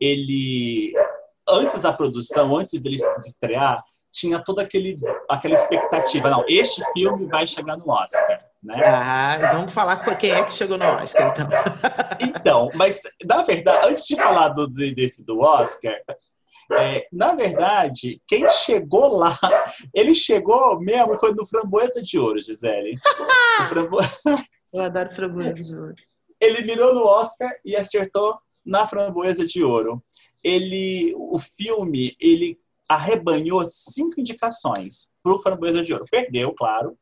[0.00, 0.94] ele.
[1.46, 3.82] Antes da produção, antes dele estrear,
[4.14, 4.96] tinha toda aquele,
[5.28, 6.30] aquela expectativa.
[6.30, 8.40] Não, este filme vai chegar no Oscar.
[8.62, 8.80] Né?
[8.86, 11.48] Ah, vamos falar com quem é que chegou no Oscar, então.
[12.22, 15.94] então, mas na verdade, antes de falar do, desse do Oscar,
[16.72, 19.36] é, na verdade, quem chegou lá,
[19.92, 22.96] ele chegou mesmo, foi no Framboesa de Ouro, Gisele.
[23.68, 23.98] Frambo...
[24.72, 25.94] Eu adoro Framboesa de Ouro.
[26.40, 30.02] Ele mirou no Oscar e acertou na Framboesa de Ouro.
[30.42, 36.04] Ele, o filme, ele arrebanhou cinco indicações para o Framboesa de Ouro.
[36.10, 36.98] Perdeu, claro,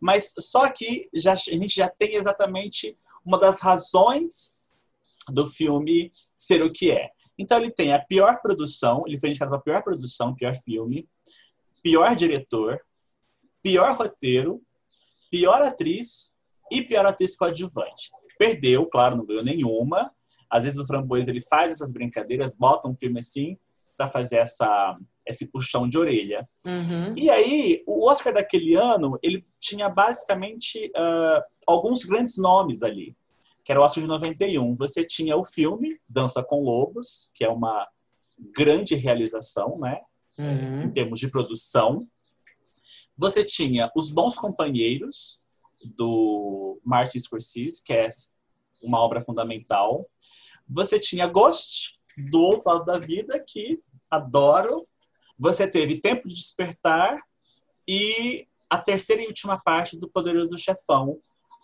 [0.00, 4.74] mas só que já, a gente já tem exatamente uma das razões
[5.28, 7.10] do filme ser o que é.
[7.38, 11.08] Então ele tem a pior produção, ele foi indicado para pior produção, pior filme,
[11.82, 12.80] pior diretor,
[13.62, 14.62] pior roteiro,
[15.30, 16.36] pior atriz
[16.70, 18.10] e pior atriz coadjuvante.
[18.38, 20.12] Perdeu, claro, não ganhou nenhuma.
[20.48, 23.58] Às vezes o Framboesa ele faz essas brincadeiras, bota um filme assim
[23.96, 24.96] para fazer essa
[25.26, 26.48] esse puxão de orelha.
[26.64, 27.14] Uhum.
[27.16, 33.16] E aí, o Oscar daquele ano, ele tinha basicamente uh, alguns grandes nomes ali,
[33.64, 34.76] que era o Oscar de 91.
[34.76, 37.86] Você tinha o filme Dança com Lobos, que é uma
[38.54, 40.00] grande realização, né?
[40.38, 40.82] Uhum.
[40.82, 42.06] Em termos de produção.
[43.16, 45.40] Você tinha Os Bons Companheiros,
[45.84, 48.08] do Martin Scorsese, que é
[48.82, 50.08] uma obra fundamental.
[50.68, 51.98] Você tinha Ghost,
[52.30, 54.86] do Outro Lado da Vida, que adoro,
[55.38, 57.16] você teve Tempo de Despertar
[57.86, 61.20] e a terceira e última parte do Poderoso Chefão,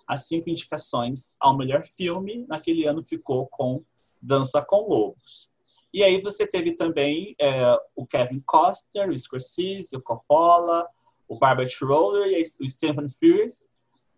[0.07, 2.45] as cinco indicações ao melhor filme.
[2.49, 3.85] Naquele ano ficou com
[4.21, 5.51] Dança com Lobos.
[5.93, 10.87] E aí você teve também é, o Kevin Costner, o Scorsese, o Coppola,
[11.29, 13.69] o Barbara Roller e o Stephen Frears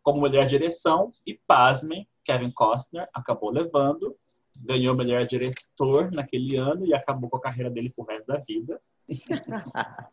[0.03, 1.11] como melhor direção.
[1.27, 4.17] E pasmem, Kevin Costner acabou levando,
[4.65, 8.81] ganhou melhor diretor naquele ano e acabou com a carreira dele pro resto da vida.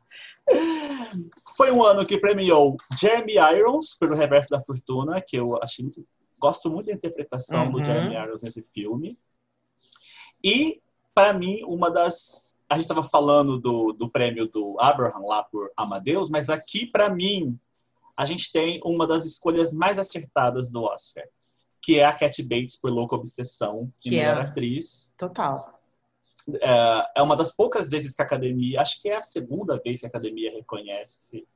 [1.55, 6.05] Foi um ano que premiou Jeremy Irons pelo Reverso da Fortuna, que eu achei muito,
[6.37, 7.71] gosto muito da interpretação uhum.
[7.71, 9.17] do Jeremy Irons nesse filme.
[10.43, 10.81] E
[11.13, 15.71] para mim uma das a gente estava falando do, do prêmio do Abraham lá por
[15.75, 17.59] Amadeus, mas aqui para mim
[18.15, 21.23] a gente tem uma das escolhas mais acertadas do Oscar,
[21.81, 24.41] que é a Cat Bates por Louca Obsessão, que melhor é...
[24.41, 25.11] atriz.
[25.17, 25.81] Total.
[26.61, 29.99] É, é uma das poucas vezes que a academia, acho que é a segunda vez
[29.99, 31.47] que a academia reconhece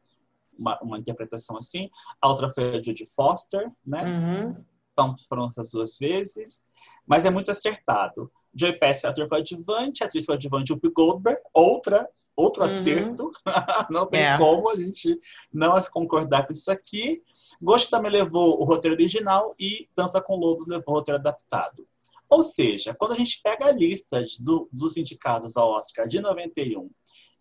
[0.57, 1.89] uma, uma interpretação assim.
[2.21, 4.03] A outra foi a Judy Foster, né?
[4.03, 4.65] Uhum.
[4.93, 6.63] Então foram essas duas vezes,
[7.05, 8.31] mas é muito acertado.
[8.53, 12.67] Joy Pesci, ator coadjuvante, atriz coadjuvante Whoopi Goldberg, outra outro uhum.
[12.67, 13.29] acerto.
[13.89, 14.37] não tem é.
[14.37, 15.19] como a gente
[15.53, 17.23] não concordar com isso aqui.
[17.61, 21.87] Ghost também levou o roteiro original e Dança com Lobos levou o roteiro adaptado.
[22.29, 26.89] Ou seja, quando a gente pega a lista do, dos indicados ao Oscar de 91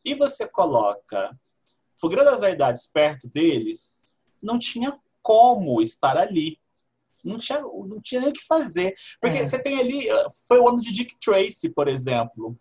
[0.04, 1.36] e você coloca
[1.98, 3.96] Fogueira das Vaidades perto deles,
[4.42, 6.58] não tinha como estar ali.
[7.24, 8.94] Não tinha, não tinha nem o que fazer.
[9.18, 9.44] Porque é.
[9.44, 10.06] você tem ali.
[10.46, 12.54] Foi o ano de Dick Tracy, por exemplo.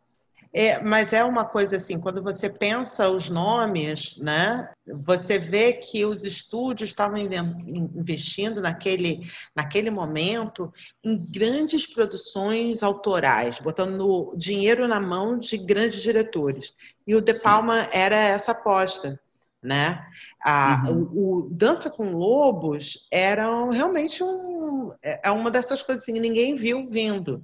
[0.55, 6.05] É, mas é uma coisa assim, quando você pensa os nomes, né, você vê que
[6.05, 10.71] os estúdios estavam investindo naquele, naquele momento
[11.03, 16.71] em grandes produções autorais, botando dinheiro na mão de grandes diretores.
[17.07, 17.89] E o De Palma Sim.
[17.91, 19.19] era essa aposta.
[19.59, 20.05] Né?
[20.41, 21.09] A, uhum.
[21.13, 26.19] o, o, Dança com Lobos era realmente um, é, é uma dessas coisas assim, que
[26.19, 27.41] ninguém viu vindo.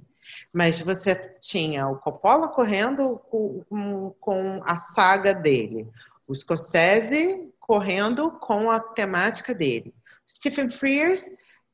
[0.52, 5.88] Mas você tinha o Coppola correndo com, com a saga dele,
[6.26, 9.94] o Scorsese correndo com a temática dele,
[10.28, 11.30] Stephen Frears,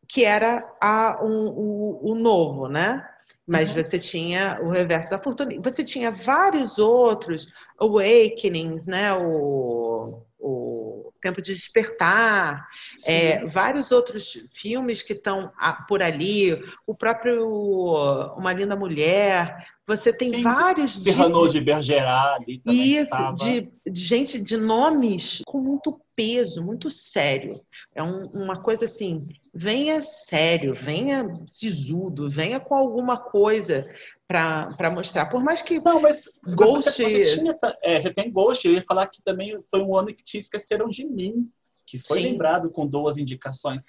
[0.09, 3.07] que era a, um, o, o novo, né?
[3.47, 3.83] Mas uhum.
[3.83, 5.51] você tinha o reverso da fortuna.
[5.62, 9.14] Você tinha vários outros Awakenings, né?
[9.14, 12.68] O, o Tempo de Despertar,
[13.07, 15.53] é, vários outros filmes que estão
[15.88, 16.53] por ali,
[16.87, 19.76] o próprio Uma Linda Mulher.
[19.87, 20.99] Você tem Sim, vários.
[20.99, 22.96] Cyrano de, de Bergerac ali também.
[22.96, 27.61] Isso, de, de, gente de nomes com muito peso, muito sério.
[27.94, 33.88] É um, uma coisa assim, venha sério, venha sisudo, venha com alguma coisa
[34.27, 35.27] para mostrar.
[35.27, 35.81] Por mais que.
[35.81, 36.90] Não, mas Ghost.
[36.90, 40.09] Você, você, tinha, é, você tem Ghost, eu ia falar que também foi um ano
[40.09, 41.49] que te esqueceram de mim,
[41.87, 42.25] que foi Sim.
[42.25, 43.85] lembrado com duas indicações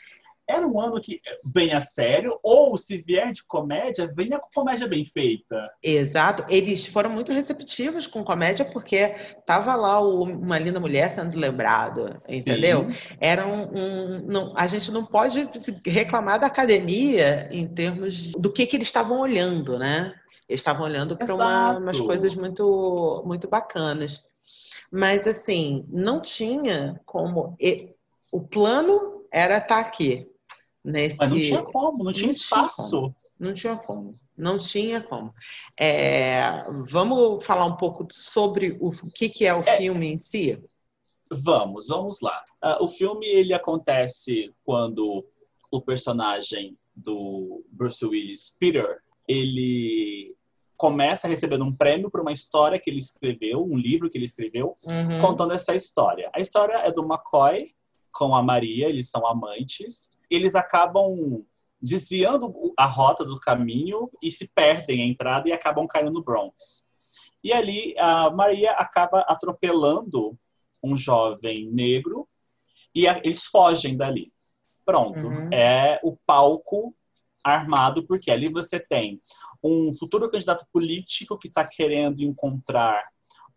[0.47, 1.21] era um ano que
[1.53, 5.69] venha sério, ou se vier de comédia, venha com comédia bem feita.
[5.83, 6.45] Exato.
[6.47, 9.13] Eles foram muito receptivos com comédia, porque
[9.45, 12.85] tava lá o, uma linda mulher sendo lembrado, entendeu?
[12.89, 13.17] Sim.
[13.19, 13.63] Era um.
[13.73, 15.49] um não, a gente não pode
[15.85, 20.13] reclamar da academia em termos do que, que eles estavam olhando, né?
[20.47, 24.23] Eles estavam olhando para uma, umas coisas muito, muito bacanas.
[24.89, 27.57] Mas, assim, não tinha como.
[28.31, 30.29] O plano era estar tá aqui.
[30.87, 31.17] Nesse...
[31.17, 33.01] Mas não tinha como, não tinha não espaço.
[33.01, 34.13] Tinha não tinha como.
[34.37, 35.33] Não tinha como.
[35.77, 40.17] É, vamos falar um pouco sobre o, o que, que é o é, filme em
[40.17, 40.63] si?
[41.29, 42.41] Vamos, vamos lá.
[42.63, 45.27] Uh, o filme ele acontece quando
[45.69, 50.35] o personagem do Bruce Willis, Peter, ele
[50.77, 54.73] começa recebendo um prêmio por uma história que ele escreveu, um livro que ele escreveu,
[54.85, 55.17] uhum.
[55.19, 56.29] contando essa história.
[56.33, 57.65] A história é do McCoy
[58.13, 61.45] com a Maria, eles são amantes eles acabam
[61.81, 66.85] desviando a rota do caminho e se perdem a entrada e acabam caindo no Bronx.
[67.43, 70.37] E ali a Maria acaba atropelando
[70.83, 72.27] um jovem negro
[72.93, 74.33] e eles fogem dali.
[74.85, 75.49] Pronto, uhum.
[75.51, 76.95] é o palco
[77.43, 79.21] armado, porque ali você tem
[79.63, 83.03] um futuro candidato político que está querendo encontrar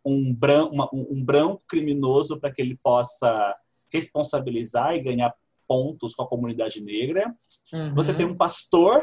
[0.04, 3.54] um, bran uma, um branco criminoso para que ele possa
[3.92, 5.34] responsabilizar e ganhar
[5.71, 7.33] pontos com a comunidade negra.
[7.73, 7.95] Uhum.
[7.95, 9.01] Você tem um pastor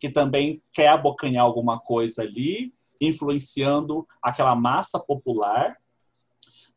[0.00, 5.78] que também quer abocanhar alguma coisa ali, influenciando aquela massa popular.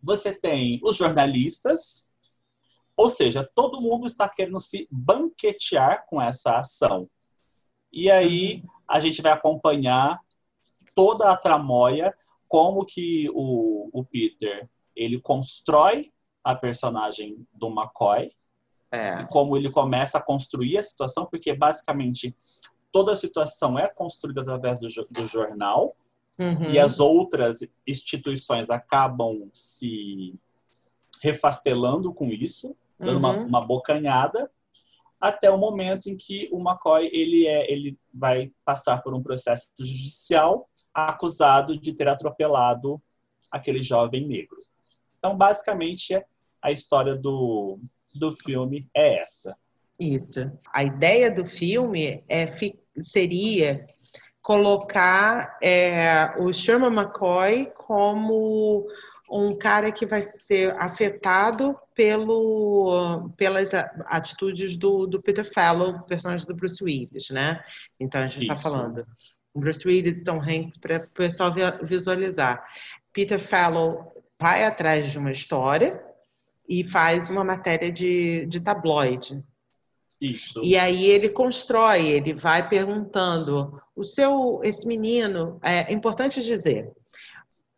[0.03, 2.07] Você tem os jornalistas,
[2.95, 7.09] ou seja, todo mundo está querendo se banquetear com essa ação.
[7.91, 8.69] E aí uhum.
[8.87, 10.19] a gente vai acompanhar
[10.93, 12.13] toda a tramóia,
[12.47, 16.11] como que o, o Peter ele constrói
[16.43, 18.29] a personagem do McCoy,
[18.91, 19.21] É.
[19.21, 22.35] E como ele começa a construir a situação, porque basicamente
[22.91, 25.95] toda a situação é construída através do, do jornal
[26.39, 26.69] uhum.
[26.69, 30.35] e as outras instituições acabam se
[31.21, 33.17] refastelando com isso, dando uhum.
[33.17, 34.49] uma, uma bocanhada
[35.19, 39.67] até o momento em que o McCoy ele é ele vai passar por um processo
[39.79, 43.01] judicial acusado de ter atropelado
[43.51, 44.57] aquele jovem negro.
[45.17, 46.19] Então, basicamente,
[46.61, 47.79] a história do,
[48.17, 49.55] do filme é essa.
[49.99, 50.51] Isso.
[50.71, 52.53] A ideia do filme é,
[53.01, 53.85] seria
[54.41, 58.85] colocar é, o Sherman McCoy como
[59.29, 63.73] um cara que vai ser afetado pelo, pelas
[64.05, 67.61] atitudes do, do Peter Fallow, personagem do Bruce Willis, né?
[67.99, 69.05] Então a gente está falando
[69.53, 71.53] Bruce Willis, Tom Hanks, para o pessoal
[71.83, 72.63] visualizar.
[73.11, 76.01] Peter Fallow vai atrás de uma história
[76.67, 79.43] e faz uma matéria de, de tabloide.
[80.19, 80.63] Isso.
[80.63, 86.91] E aí ele constrói, ele vai perguntando, o seu, esse menino, é importante dizer,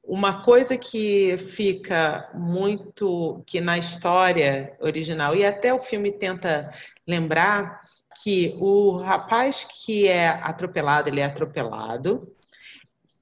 [0.09, 6.73] uma coisa que fica muito que na história original e até o filme tenta
[7.07, 7.81] lembrar
[8.23, 12.35] que o rapaz que é atropelado ele é atropelado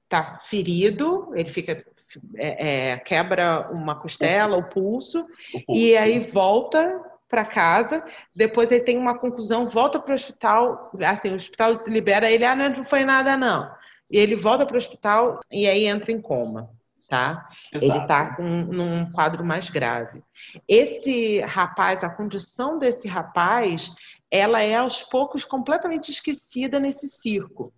[0.08, 1.84] tá ferido ele fica
[2.36, 5.20] é, é, quebra uma costela o pulso,
[5.54, 5.80] o pulso.
[5.80, 8.04] e aí volta para casa,
[8.34, 12.54] depois ele tem uma conclusão, volta para o hospital, assim, o hospital libera ele, ah,
[12.54, 13.70] não foi nada não.
[14.10, 16.70] E ele volta para o hospital e aí entra em coma
[17.08, 17.48] tá?
[17.72, 17.92] Exato.
[17.92, 20.22] Ele está com num quadro mais grave.
[20.68, 23.90] Esse rapaz, a condição desse rapaz,
[24.30, 27.72] ela é aos poucos completamente esquecida nesse circo.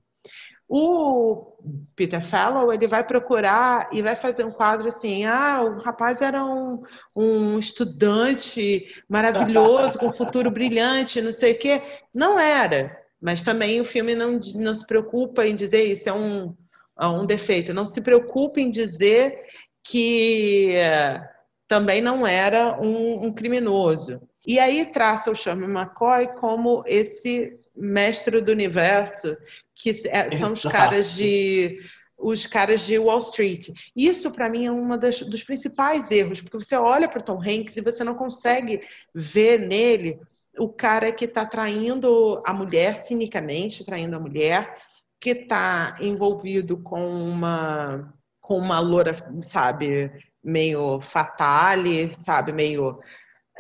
[0.73, 1.57] O
[1.97, 6.45] Peter Fallow ele vai procurar e vai fazer um quadro assim: ah, o rapaz era
[6.45, 6.81] um,
[7.17, 11.83] um estudante maravilhoso, com futuro brilhante, não sei o quê.
[12.15, 16.55] Não era, mas também o filme não, não se preocupa em dizer isso, é um,
[16.97, 17.75] um defeito.
[17.75, 19.43] Não se preocupe em dizer
[19.83, 21.21] que eh,
[21.67, 24.23] também não era um, um criminoso.
[24.47, 29.37] E aí traça o Sherman McCoy como esse mestre do universo,
[29.83, 31.79] que é, são os caras de
[32.23, 33.69] os caras de Wall Street.
[33.97, 37.81] Isso, para mim, é um dos principais erros, porque você olha para Tom Hanks e
[37.81, 38.79] você não consegue
[39.15, 40.21] ver nele
[40.59, 44.77] o cara que está traindo a mulher, cinicamente traindo a mulher,
[45.19, 50.11] que está envolvido com uma com uma loura, sabe,
[50.43, 52.99] meio fatale, sabe, meio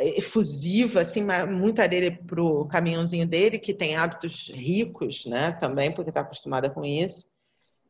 [0.01, 6.21] efusiva, assim, muita dele pro caminhãozinho dele, que tem hábitos ricos, né, também, porque está
[6.21, 7.29] acostumada com isso.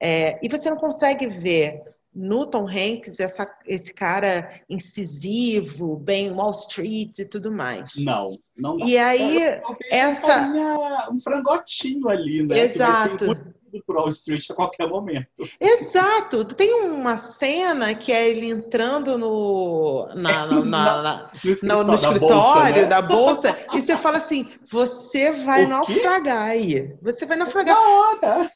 [0.00, 1.82] É, e você não consegue ver
[2.12, 7.92] no Tom Hanks essa, esse cara incisivo, bem Wall Street e tudo mais.
[7.96, 8.78] Não, não.
[8.80, 9.38] E aí,
[9.90, 10.48] essa...
[11.10, 12.58] Um, um frangotinho ali, né?
[12.58, 13.26] Exato
[13.86, 15.48] pro Wall Street a qualquer momento.
[15.60, 16.44] Exato.
[16.44, 21.94] Tem uma cena que é ele entrando no, na, na, na, no escritório, no, no
[21.94, 23.52] escritório da, bolsa, né?
[23.52, 26.96] da, bolsa, e você fala assim: você vai naufragar aí.
[27.02, 27.76] Você vai naufragar.
[28.20, 28.48] Tá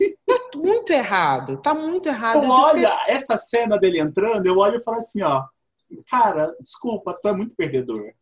[0.56, 1.56] muito errado.
[1.58, 2.38] Tá muito errado.
[2.38, 5.44] Então, olha, essa cena dele entrando, eu olho e falo assim: ó,
[6.10, 8.12] cara, desculpa, tu é muito perdedor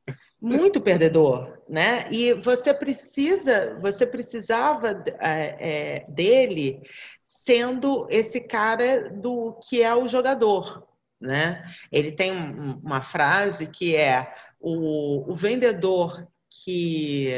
[0.43, 2.11] muito perdedor, né?
[2.11, 6.82] E você precisa, você precisava é, é, dele
[7.28, 10.84] sendo esse cara do que é o jogador,
[11.20, 11.64] né?
[11.93, 17.30] Ele tem um, uma frase que é o, o vendedor que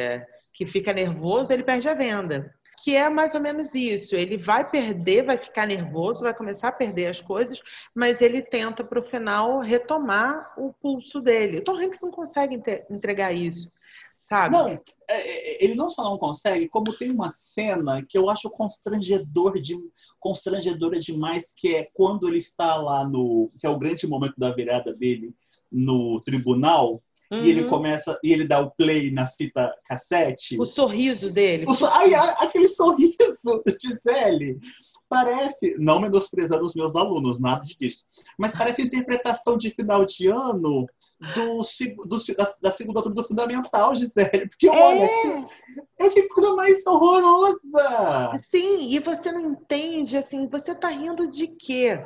[0.54, 4.14] que fica nervoso, ele perde a venda que é mais ou menos isso.
[4.14, 7.60] Ele vai perder, vai ficar nervoso, vai começar a perder as coisas,
[7.94, 11.58] mas ele tenta para o final retomar o pulso dele.
[11.58, 12.60] O Tom Hanks não consegue
[12.90, 13.70] entregar isso.
[14.26, 14.54] Sabe?
[14.54, 18.48] Não, é, é, ele não só não consegue, como tem uma cena que eu acho
[18.48, 19.76] constrangedor de,
[20.18, 23.50] constrangedora demais, que é quando ele está lá no.
[23.60, 25.34] que é o grande momento da virada dele
[25.70, 27.02] no tribunal,
[27.34, 27.42] Uhum.
[27.42, 27.68] E ele uhum.
[27.68, 30.58] começa, e ele dá o play na fita cassete.
[30.58, 31.66] O sorriso dele.
[31.68, 34.58] O ai, aquele sorriso, Gisele.
[35.08, 38.04] Parece, não menosprezando os meus alunos, nada disso,
[38.38, 40.86] mas parece a interpretação de final de ano
[41.34, 44.48] do, do da, da, segunda turma do Fundamental, Gisele.
[44.48, 44.70] Porque, é.
[44.70, 45.42] olha,
[46.00, 48.38] é que coisa mais horrorosa!
[48.40, 52.00] Sim, e você não entende, assim, você tá rindo de quê?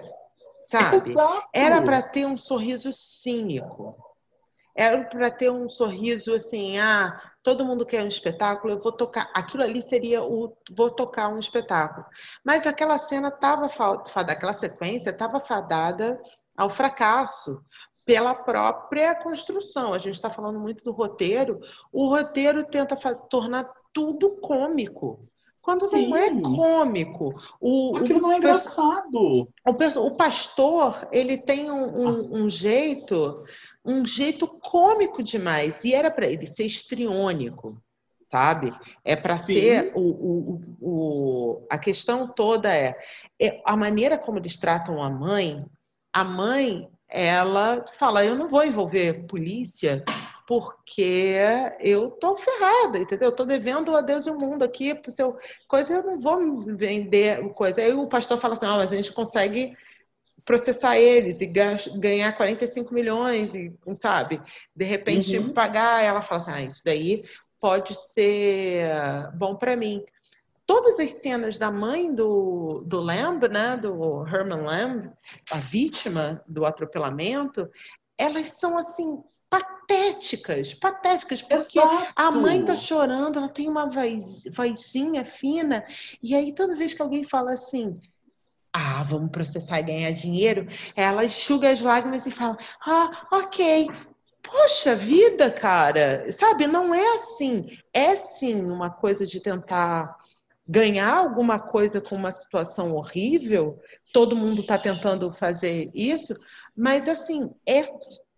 [0.69, 0.97] Sabe?
[0.97, 1.49] Exato.
[1.53, 3.97] Era para ter um sorriso cínico
[4.79, 9.29] era para ter um sorriso assim, ah, todo mundo quer um espetáculo, eu vou tocar.
[9.35, 12.07] Aquilo ali seria o vou tocar um espetáculo.
[12.45, 16.21] Mas aquela cena estava fadada, aquela sequência estava fadada
[16.57, 17.61] ao fracasso,
[18.05, 19.93] pela própria construção.
[19.93, 21.61] A gente está falando muito do roteiro.
[21.93, 25.29] O roteiro tenta fazer, tornar tudo cômico.
[25.61, 26.09] Quando Sim.
[26.09, 27.39] não é cômico.
[27.61, 29.49] O, Aquilo o, não é engraçado.
[29.67, 33.45] O, o pastor, ele tem um, um, um jeito,
[33.89, 35.83] um jeito cômico demais.
[35.83, 37.81] E era para ele ser estriônico
[38.31, 38.69] sabe?
[39.05, 42.95] É para ser o, o, o, a questão toda é,
[43.41, 45.65] é, a maneira como eles tratam a mãe.
[46.13, 50.05] A mãe, ela fala, eu não vou envolver polícia
[50.47, 51.37] porque
[51.79, 53.29] eu tô ferrada, entendeu?
[53.29, 55.37] Eu tô devendo a Deus e o mundo aqui seu
[55.67, 57.83] coisa, eu não vou vender coisa.
[57.83, 59.77] Aí o pastor fala assim, ah, mas a gente consegue
[60.49, 64.41] processar eles e ganhar 45 milhões e, sabe,
[64.75, 65.53] de repente uhum.
[65.53, 66.03] pagar.
[66.03, 67.23] Ela fala assim, ah, isso daí
[67.61, 68.91] pode ser
[69.35, 70.03] bom para mim.
[70.65, 75.11] Todas as cenas da mãe do, do Lamb, né, do Herman Lamb,
[75.51, 77.69] a vítima do atropelamento,
[78.17, 82.13] elas são assim patéticas, patéticas, porque Exato.
[82.17, 85.85] a mãe tá chorando, ela tem uma voz, vozinha fina,
[86.23, 87.99] e aí toda vez que alguém fala assim,
[88.73, 92.57] ah, vamos processar e ganhar dinheiro, ela enxuga as lágrimas e fala,
[92.87, 93.89] ah, ok,
[94.51, 96.67] Poxa vida, cara, sabe?
[96.67, 97.67] Não é assim.
[97.93, 100.17] É sim uma coisa de tentar
[100.67, 103.79] ganhar alguma coisa com uma situação horrível.
[104.13, 106.35] Todo mundo está tentando fazer isso,
[106.77, 107.89] mas assim é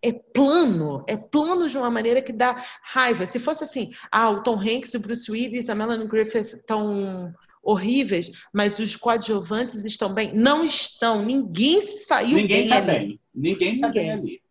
[0.03, 3.27] é plano, é plano de uma maneira que dá raiva.
[3.27, 8.31] Se fosse assim, ah, o Tom Hanks, o Bruce Willis, a Melanie Griffith estão horríveis,
[8.53, 10.33] mas os coadjuvantes estão bem.
[10.33, 12.69] Não estão, ninguém saiu ninguém bem.
[12.69, 13.19] Tá bem.
[13.33, 14.41] Ninguém está bem ali.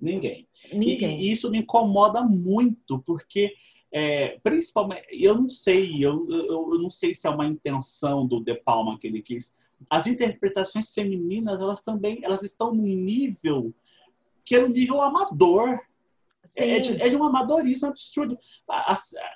[0.00, 0.48] Ninguém.
[0.72, 1.20] Ninguém.
[1.20, 3.54] E, e, isso me incomoda muito, porque
[3.92, 8.40] é, principalmente, eu não sei, eu, eu, eu, não sei se é uma intenção do
[8.40, 9.54] De Palma que ele quis.
[9.88, 13.72] As interpretações femininas, elas também, elas estão num nível
[14.44, 15.78] que é um nível amador.
[16.56, 18.38] É de, é de, um amadorismo absurdo.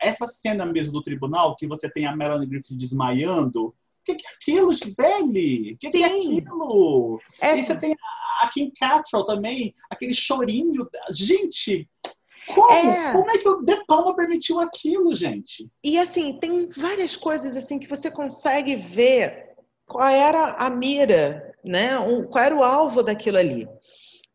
[0.00, 4.26] essa cena mesmo do tribunal, que você tem a Melanie Griffith desmaiando, o que, que,
[4.26, 5.72] é aquilo, Gisele?
[5.74, 7.20] O que, que, é aquilo?
[7.42, 7.58] É...
[7.58, 7.94] E você tem
[8.40, 10.88] a Kim Cattrall também, aquele chorinho.
[11.10, 11.88] Gente,
[12.54, 12.72] como?
[12.72, 13.12] É.
[13.12, 15.68] Como é que o De Palma permitiu aquilo, gente?
[15.84, 19.48] E assim, tem várias coisas assim que você consegue ver
[19.86, 21.90] qual era a mira, né?
[22.30, 23.68] qual era o alvo daquilo ali.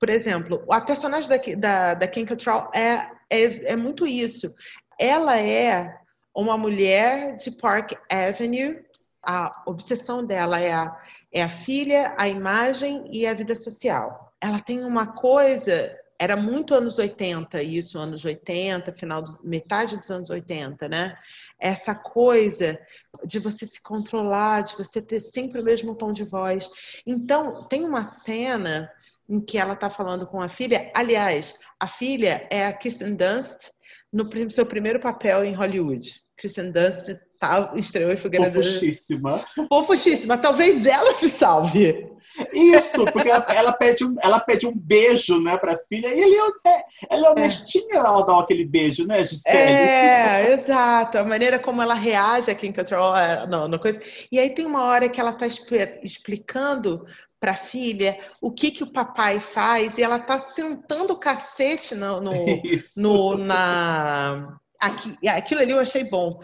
[0.03, 4.53] Por exemplo, a personagem da, da, da Kim Cattrall é, é, é muito isso.
[4.99, 5.97] Ela é
[6.35, 8.83] uma mulher de Park Avenue,
[9.25, 10.93] a obsessão dela é a,
[11.31, 14.35] é a filha, a imagem e a vida social.
[14.41, 20.29] Ela tem uma coisa, era muito anos 80, isso, anos 80, final metade dos anos
[20.29, 21.17] 80, né?
[21.57, 22.77] Essa coisa
[23.23, 26.69] de você se controlar, de você ter sempre o mesmo tom de voz.
[27.07, 28.91] Então, tem uma cena
[29.29, 30.91] em que ela está falando com a filha.
[30.93, 33.71] Aliás, a filha é a Kirsten Dunst
[34.11, 36.11] no seu primeiro papel em Hollywood.
[36.37, 39.43] Kristen Dunst tá, estreou em Fogueira Fofuxíssima.
[39.69, 40.37] Fofuxíssima.
[40.37, 42.09] Talvez ela se salve.
[42.53, 46.07] Isso, porque ela, ela, pede, um, ela pede um beijo, né, pra filha.
[46.07, 47.97] E ele, é, ela é honestinha é.
[47.97, 49.57] ao dar aquele beijo, né, Gisele?
[49.57, 51.17] É, exato.
[51.17, 53.13] A maneira como ela reage a Kim Cattrall,
[53.47, 54.01] não, não coisa.
[54.31, 57.05] E aí tem uma hora que ela tá explicando
[57.43, 61.93] para a filha o que que o papai faz e ela tá sentando o cacete
[61.93, 62.31] no, no,
[62.95, 66.41] no na Aqui, aquilo ali eu achei bom.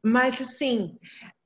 [0.00, 0.96] Mas, assim,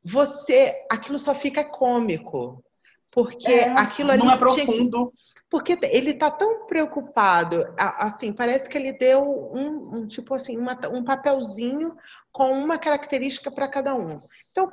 [0.04, 0.74] você.
[0.90, 2.62] Aquilo só fica cômico.
[3.10, 4.22] Porque é, aquilo ali.
[4.22, 5.10] Não é profundo.
[5.54, 10.76] Porque ele está tão preocupado, assim, parece que ele deu um, um tipo assim, uma,
[10.92, 11.94] um papelzinho
[12.32, 14.18] com uma característica para cada um.
[14.50, 14.68] Então,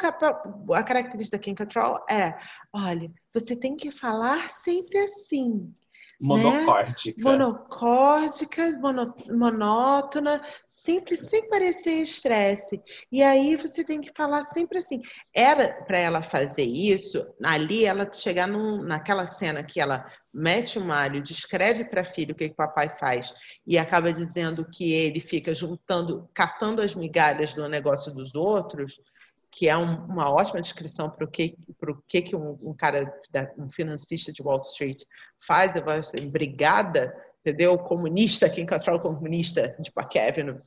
[0.74, 2.36] a característica da Kim Cattrall é,
[2.74, 5.72] olha, você tem que falar sempre assim.
[6.20, 7.22] Monocórdica.
[7.22, 7.32] Né?
[7.32, 12.82] Monocórdica, mono, monótona, sempre sem parecer estresse.
[13.12, 15.00] E aí você tem que falar sempre assim.
[15.32, 20.86] Era para ela fazer isso, ali ela chegar num, naquela cena que ela mete o
[20.86, 23.34] malho, descreve para a filha o que, que papai faz
[23.66, 28.98] e acaba dizendo que ele fica juntando, catando as migalhas do negócio dos outros
[29.52, 31.56] que é um, uma ótima descrição para o que,
[32.08, 33.14] que, que um, um, cara,
[33.58, 35.04] um financista de Wall Street
[35.46, 37.78] faz, eu vou ser brigada, entendeu?
[37.78, 40.62] Comunista, quem controla o comunista de Park Avenue.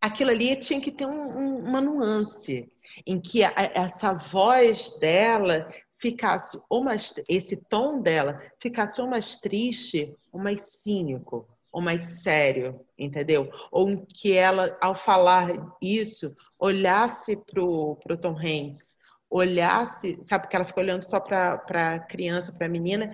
[0.00, 2.70] Aquilo ali tinha que ter um, uma nuance,
[3.06, 5.70] em que a, essa voz dela
[6.04, 12.20] ficasse ou mais, esse tom dela ficasse ou mais triste ou mais cínico ou mais
[12.22, 13.50] sério, entendeu?
[13.72, 15.48] Ou que ela, ao falar
[15.80, 18.96] isso, olhasse para o Tom Hanks,
[19.30, 23.10] olhasse, sabe, porque ela ficou olhando só para criança, para menina,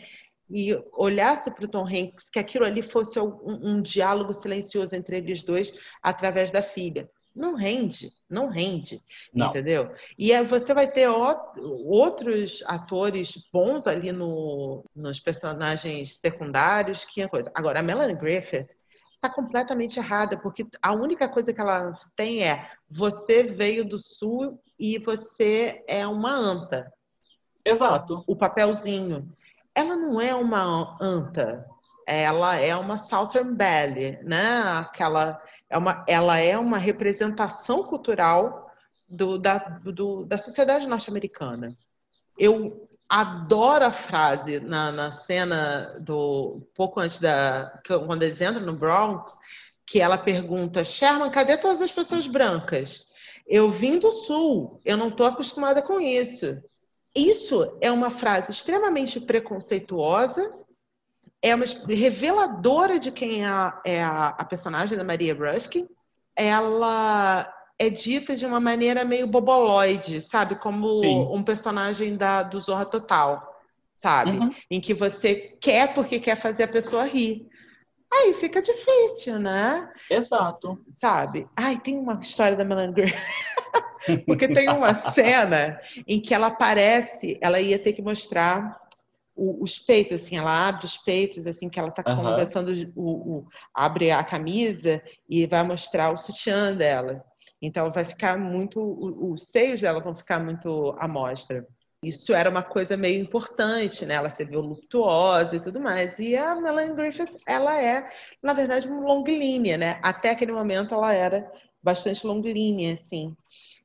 [0.51, 5.18] e olhasse para o Tom Hanks, que aquilo ali fosse um, um, diálogo silencioso entre
[5.18, 5.72] eles dois
[6.03, 7.09] através da filha.
[7.41, 9.49] Não rende, não rende, não.
[9.49, 9.91] entendeu?
[10.18, 17.28] E aí você vai ter outros atores bons ali no, nos personagens secundários, que é
[17.28, 17.51] coisa.
[17.55, 18.68] Agora, a Melanie Griffith
[19.14, 24.61] está completamente errada, porque a única coisa que ela tem é você veio do sul
[24.78, 26.93] e você é uma anta.
[27.64, 28.22] Exato.
[28.26, 29.34] O papelzinho
[29.74, 31.64] ela não é uma anta,
[32.11, 34.63] ela é uma Southern Belle, né?
[34.81, 38.69] Aquela, é uma, ela é uma representação cultural
[39.09, 41.77] do, da, do, da sociedade norte-americana.
[42.37, 48.73] Eu adoro a frase na, na cena do pouco antes da quando eles entram no
[48.73, 49.33] Bronx,
[49.87, 53.07] que ela pergunta: Sherman, cadê todas as pessoas brancas?
[53.47, 56.61] Eu vim do sul, eu não estou acostumada com isso.
[57.15, 60.53] Isso é uma frase extremamente preconceituosa,
[61.43, 65.88] é uma reveladora de quem é a, é a, a personagem da Maria Ruskin.
[66.36, 70.57] Ela é dita de uma maneira meio boboloide, sabe?
[70.57, 71.28] Como Sim.
[71.30, 73.59] um personagem da, do Zorra Total,
[73.97, 74.32] sabe?
[74.32, 74.55] Uhum.
[74.70, 77.49] Em que você quer porque quer fazer a pessoa rir.
[78.12, 79.88] Aí fica difícil, né?
[80.11, 80.78] Exato.
[80.91, 81.49] Sabe?
[81.57, 83.16] Ai, tem uma história da Melanie Griffith.
[84.26, 85.78] Porque tem uma cena
[86.09, 88.78] em que ela aparece, ela ia ter que mostrar
[89.41, 92.16] o, os peitos, assim, ela abre os peitos, assim, que ela está uhum.
[92.16, 97.24] conversando, o, o, abre a camisa e vai mostrar o sutiã dela.
[97.62, 101.66] Então vai ficar muito, os seios dela vão ficar muito à mostra.
[102.03, 104.14] Isso era uma coisa meio importante, né?
[104.14, 106.18] Ela ser voluptuosa e tudo mais.
[106.18, 108.09] E a Melanie Griffith, ela é,
[108.43, 110.01] na verdade, uma longilínea, né?
[110.03, 111.51] Até aquele momento ela era
[111.82, 113.34] bastante longilínea, assim.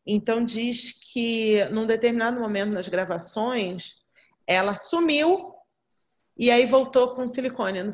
[0.06, 3.96] Então diz que num determinado momento nas gravações
[4.48, 5.54] ela sumiu
[6.38, 7.94] e aí voltou com silicone.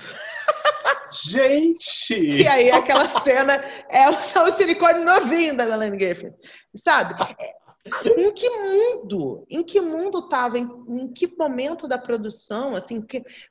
[1.12, 2.16] Gente!
[2.16, 3.56] E aí aquela cena
[3.90, 6.34] é o silicone novinho da Melanie Griffith,
[6.76, 7.16] sabe?
[8.16, 9.46] Em que mundo?
[9.50, 10.58] Em que mundo estava?
[10.58, 12.76] Em, em, que momento da produção?
[12.76, 13.04] Assim,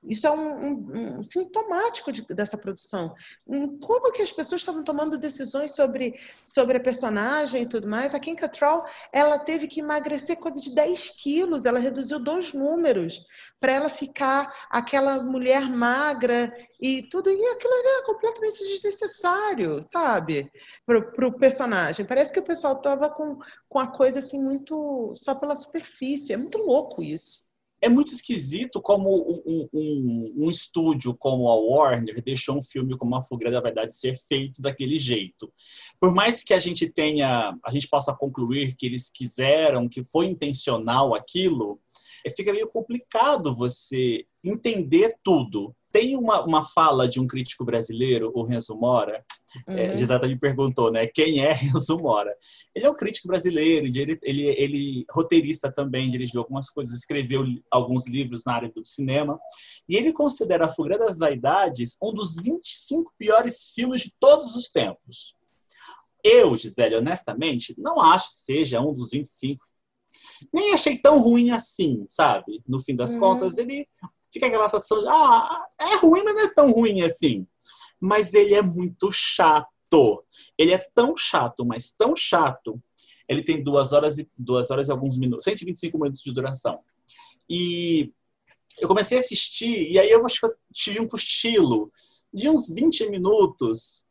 [0.04, 3.12] isso é um, um, um sintomático de, dessa produção.
[3.48, 6.14] Em como que as pessoas estavam tomando decisões sobre,
[6.44, 8.14] sobre a personagem e tudo mais?
[8.14, 11.64] A Kim Cattrall, ela teve que emagrecer coisa de 10 quilos.
[11.64, 13.20] Ela reduziu dois números
[13.58, 17.30] para ela ficar aquela mulher magra e tudo.
[17.30, 20.50] E aquilo era completamente desnecessário, sabe?
[20.86, 22.06] Para o personagem.
[22.06, 26.32] Parece que o pessoal estava com, com a coisa assim muito só pela superfície.
[26.32, 27.40] É muito louco isso.
[27.82, 29.08] É muito esquisito como
[29.46, 33.94] um, um, um estúdio como a Warner deixou um filme como A Fuga da Verdade
[33.94, 35.50] ser feito daquele jeito.
[35.98, 40.26] Por mais que a gente tenha, a gente possa concluir que eles quiseram, que foi
[40.26, 41.80] intencional aquilo,
[42.28, 45.74] fica meio complicado você entender tudo.
[45.92, 49.24] Tem uma, uma fala de um crítico brasileiro, o Renzo Mora,
[49.66, 49.78] é, uhum.
[49.78, 52.32] é, Gisata me perguntou, né, quem é Renzo Mora?
[52.74, 58.06] Ele é um crítico brasileiro, ele, ele, ele roteirista também, dirigiu algumas coisas, escreveu alguns
[58.06, 59.40] livros na área do cinema,
[59.88, 64.68] e ele considera A Fuga das Vaidades um dos 25 piores filmes de todos os
[64.68, 65.34] tempos.
[66.22, 69.64] Eu, Gisele, honestamente, não acho que seja um dos 25
[70.52, 72.62] nem achei tão ruim assim, sabe?
[72.66, 73.20] No fim das uhum.
[73.20, 73.86] contas, ele
[74.32, 77.46] fica aquela sensação de, ah, é ruim, mas não é tão ruim assim.
[78.00, 80.24] Mas ele é muito chato.
[80.56, 82.80] Ele é tão chato, mas tão chato.
[83.28, 86.80] Ele tem duas horas e, duas horas e alguns minutos, 125 minutos de duração.
[87.48, 88.12] E
[88.80, 91.92] eu comecei a assistir, e aí eu acho que eu tive um cochilo
[92.32, 94.04] de uns 20 minutos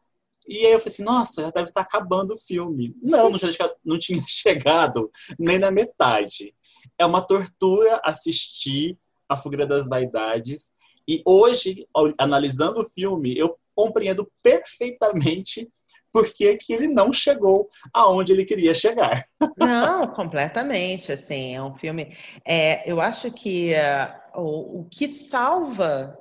[0.50, 2.95] e aí eu falei assim, nossa, já deve estar acabando o filme.
[3.02, 6.56] Não, não tinha, não tinha chegado nem na metade.
[6.97, 8.97] É uma tortura assistir
[9.28, 10.74] A Fuga das Vaidades.
[11.08, 11.88] E hoje,
[12.18, 15.70] analisando o filme, eu compreendo perfeitamente
[16.12, 19.22] por que, que ele não chegou aonde ele queria chegar.
[19.58, 21.12] Não, completamente.
[21.12, 22.18] Assim, é um filme.
[22.43, 26.18] É, eu acho que uh, o, o que salva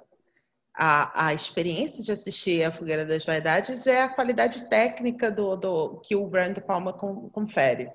[0.80, 6.00] a, a experiência de assistir a Fogueira das Vaidades é a qualidade técnica do, do
[6.04, 7.90] que o Brand Palma com, confere.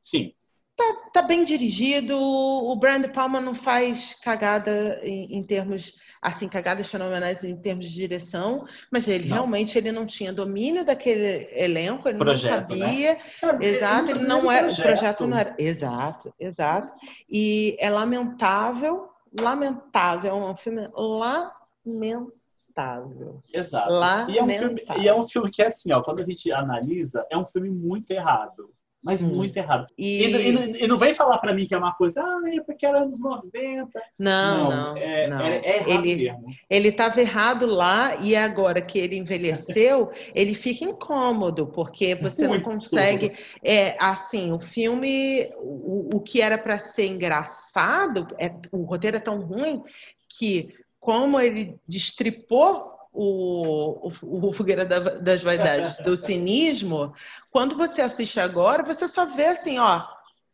[0.00, 0.32] Sim.
[0.76, 6.86] Tá, tá, bem dirigido, o Brand Palma não faz cagada em, em, termos, assim, cagadas
[6.86, 9.34] fenomenais em termos de direção, mas ele não.
[9.34, 13.14] realmente ele não tinha domínio daquele elenco, ele projeto, não sabia.
[13.14, 13.58] Né?
[13.60, 14.78] Exato, ele não era, projeto.
[14.78, 15.54] o projeto não era.
[15.58, 16.92] Exato, exato.
[17.28, 23.42] E é lamentável, lamentável, é um filme lamentável lamentável.
[23.52, 23.90] Exato.
[23.90, 24.34] Lamentável.
[24.34, 27.26] E é, um filme, e é um filme que, assim, ó, quando a gente analisa,
[27.30, 28.72] é um filme muito errado.
[29.02, 29.28] mas hum.
[29.28, 29.86] muito errado.
[29.96, 30.24] E...
[30.24, 32.84] E, e, e, não vem falar para mim que é uma coisa, ah, é porque
[32.84, 33.88] era anos 90.
[34.18, 34.70] Não, não.
[34.70, 35.40] não, é, não.
[35.40, 36.46] É, é errado ele, mesmo.
[36.68, 42.62] Ele estava errado lá e agora que ele envelheceu, ele fica incômodo, porque você muito
[42.62, 43.32] não consegue.
[43.64, 49.20] É, assim, o filme, o, o que era para ser engraçado, é, o roteiro é
[49.20, 49.82] tão ruim
[50.28, 57.12] que, como ele destripou o, o, o Fogueira das Vaidades do cinismo,
[57.50, 60.06] quando você assiste agora, você só vê assim, ó.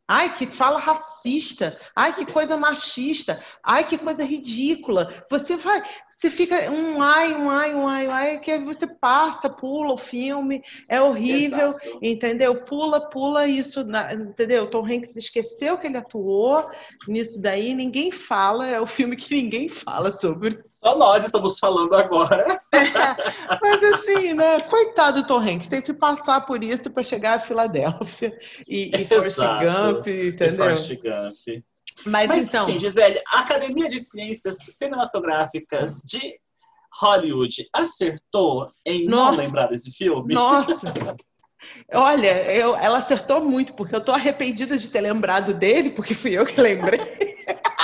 [0.09, 1.79] Ai, que fala racista.
[1.95, 3.43] Ai, que coisa machista.
[3.63, 5.25] Ai, que coisa ridícula.
[5.29, 5.83] Você vai,
[6.17, 9.99] você fica um ai, um ai, um ai, um ai, que você passa, pula o
[9.99, 11.99] filme, é horrível, Exato.
[12.01, 12.63] entendeu?
[12.65, 14.71] Pula, pula isso, entendeu?
[14.71, 16.71] Tom Hanks esqueceu que ele atuou
[17.07, 20.65] nisso daí, ninguém fala, é o filme que ninguém fala sobre.
[20.87, 22.61] Só nós estamos falando agora.
[22.72, 22.78] É,
[23.61, 24.61] mas assim, né?
[24.61, 28.32] Coitado do Tom Hanks, tem que passar por isso para chegar a Filadélfia
[28.68, 30.47] e, e Forrest Gump, entendeu?
[30.47, 31.64] E Forrest Gump.
[32.07, 32.68] Mas, Mas então.
[32.68, 36.39] Enfim, Gisele, a Academia de Ciências Cinematográficas de
[37.01, 39.32] Hollywood acertou em Nossa.
[39.32, 40.34] não lembrar desse filme?
[40.34, 40.78] Nossa!
[41.93, 46.30] Olha, eu, ela acertou muito, porque eu tô arrependida de ter lembrado dele, porque fui
[46.30, 47.01] eu que lembrei.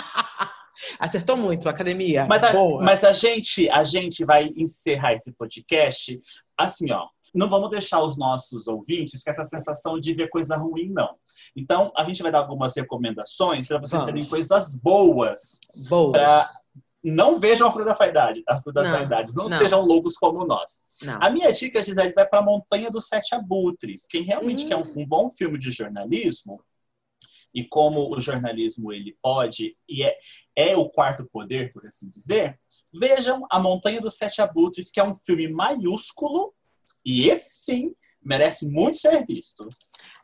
[1.03, 2.27] Acertou muito, academia.
[2.29, 6.21] Mas a, mas a gente, a gente vai encerrar esse podcast
[6.57, 10.91] assim, ó não vamos deixar os nossos ouvintes com essa sensação de ver coisa ruim,
[10.91, 11.17] não.
[11.57, 15.59] Então, a gente vai dar algumas recomendações para vocês terem coisas boas.
[15.89, 16.13] Boas.
[16.13, 16.51] Pra...
[17.03, 19.35] Não vejam a Fruta da Vaidade, a Fruta das Vaidades.
[19.35, 20.81] Não, não, sejam loucos como nós.
[21.03, 21.19] Não.
[21.21, 24.07] A minha dica, Gisele, vai para a Montanha dos Sete Abutres.
[24.07, 24.69] Quem realmente hum.
[24.69, 26.63] quer um, um bom filme de jornalismo,
[27.55, 30.17] e como o jornalismo ele pode e é,
[30.57, 32.59] é o quarto poder, por assim dizer,
[32.93, 36.55] vejam A Montanha dos Sete Abutres, que é um filme maiúsculo
[37.05, 39.69] e esse sim merece muito ser visto.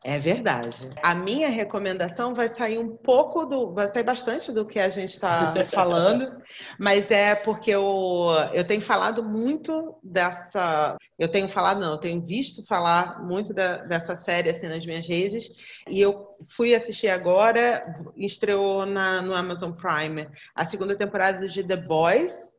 [0.05, 0.89] É verdade.
[1.03, 3.75] A minha recomendação vai sair um pouco do.
[3.75, 6.41] vai sair bastante do que a gente está falando,
[6.79, 10.97] mas é porque eu, eu tenho falado muito dessa.
[11.19, 15.07] Eu tenho falado, não, eu tenho visto falar muito da, dessa série assim nas minhas
[15.07, 15.51] redes,
[15.89, 17.85] e eu fui assistir agora,
[18.17, 22.57] estreou na, no Amazon Prime a segunda temporada de The Boys.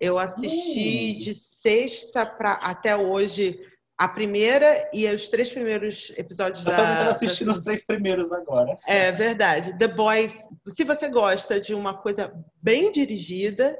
[0.00, 1.18] Eu assisti hum.
[1.18, 3.60] de sexta para até hoje
[3.98, 6.78] a primeira e os três primeiros episódios eu da.
[6.78, 7.52] Eu estou assistindo da...
[7.54, 8.76] os três primeiros agora.
[8.86, 9.76] É verdade.
[9.76, 10.32] The Boys,
[10.68, 12.32] se você gosta de uma coisa
[12.62, 13.76] bem dirigida,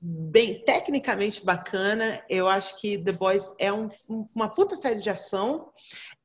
[0.00, 3.88] bem tecnicamente bacana, eu acho que The Boys é um,
[4.34, 5.70] uma puta série de ação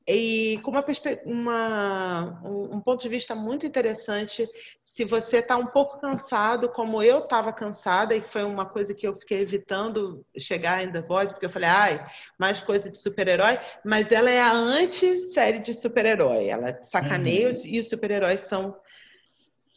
[0.05, 0.83] e com uma,
[1.25, 4.45] uma, um ponto de vista muito interessante,
[4.83, 9.07] se você está um pouco cansado, como eu estava cansada, e foi uma coisa que
[9.07, 12.05] eu fiquei evitando chegar em The Voice, porque eu falei, ai,
[12.37, 16.47] mais coisa de super-herói, mas ela é a anti-série de super-herói.
[16.47, 17.61] Ela sacaneia uhum.
[17.63, 18.75] e os super-heróis são.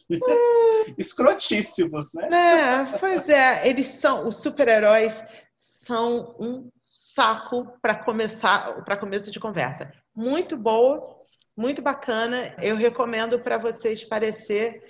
[0.97, 2.27] Escrotíssimos, né?
[2.31, 5.13] É, pois é, eles são, os super-heróis
[5.57, 11.15] são um saco para começar, para começo de conversa muito boa,
[11.55, 12.55] muito bacana.
[12.59, 14.81] Eu recomendo para vocês parecer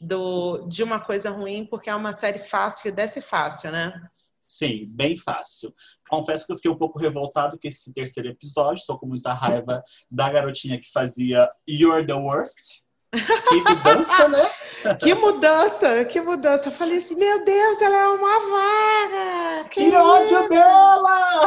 [0.00, 4.00] do, de uma coisa ruim, porque é uma série fácil que desce fácil, né?
[4.46, 5.74] Sim, bem fácil.
[6.08, 8.78] Confesso que eu fiquei um pouco revoltado com esse terceiro episódio.
[8.78, 12.84] Estou com muita raiva da garotinha que fazia You're the Worst.
[13.10, 14.48] Que mudança, né?
[15.00, 16.68] que mudança, que mudança.
[16.68, 19.68] Eu falei assim, meu Deus, ela é uma vaga!
[19.68, 21.40] Que, que ódio dela!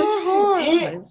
[0.00, 1.02] Uhum, e,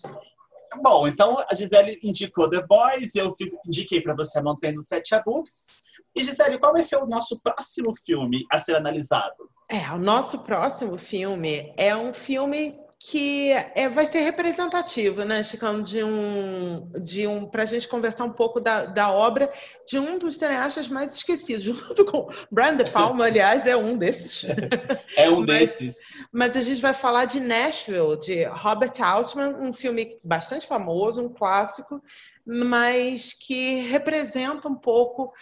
[0.82, 3.34] Bom, então a Gisele indicou The Boys, eu
[3.66, 5.84] indiquei para você Mantendo Sete Abutres.
[6.16, 9.50] E Gisele, qual vai ser o nosso próximo filme a ser analisado?
[9.68, 15.84] É, o nosso próximo filme é um filme que é, vai ser representativo, né, Chicão,
[15.84, 19.52] de um, de um, para a gente conversar um pouco da, da obra
[19.86, 24.46] de um dos cineastas mais esquecidos, junto com Brian De Palma, aliás, é um desses.
[25.18, 26.18] É um mas, desses.
[26.32, 31.34] Mas a gente vai falar de Nashville, de Robert Altman, um filme bastante famoso, um
[31.34, 32.02] clássico,
[32.46, 35.34] mas que representa um pouco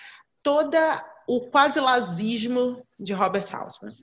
[0.41, 3.93] toda o quase lazismo de Robert Altman.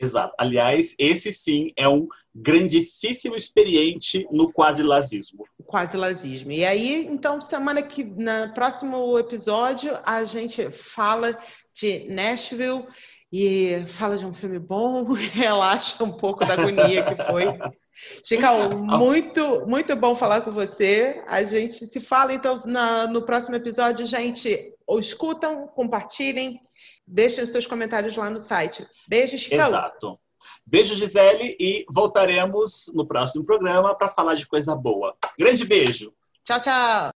[0.00, 0.34] Exato.
[0.38, 5.44] Aliás, esse sim é um grandíssimo experiente no quase lazismo.
[5.66, 6.52] Quase lazismo.
[6.52, 11.38] E aí, então, semana que no próximo episódio a gente fala
[11.74, 12.86] de Nashville
[13.30, 17.44] e fala de um filme bom, relaxa um pouco da agonia que foi.
[18.24, 21.22] Chicão, muito, muito bom falar com você.
[21.26, 24.74] A gente se fala, então, na, no próximo episódio, gente.
[24.86, 26.60] Ou escutam, compartilhem,
[27.10, 28.86] Deixem os seus comentários lá no site.
[29.08, 29.66] Beijo, Chicão.
[29.66, 30.20] Exato.
[30.64, 35.16] Beijo, Gisele, e voltaremos no próximo programa para falar de coisa boa.
[35.36, 36.12] Grande beijo.
[36.44, 37.10] Tchau, tchau.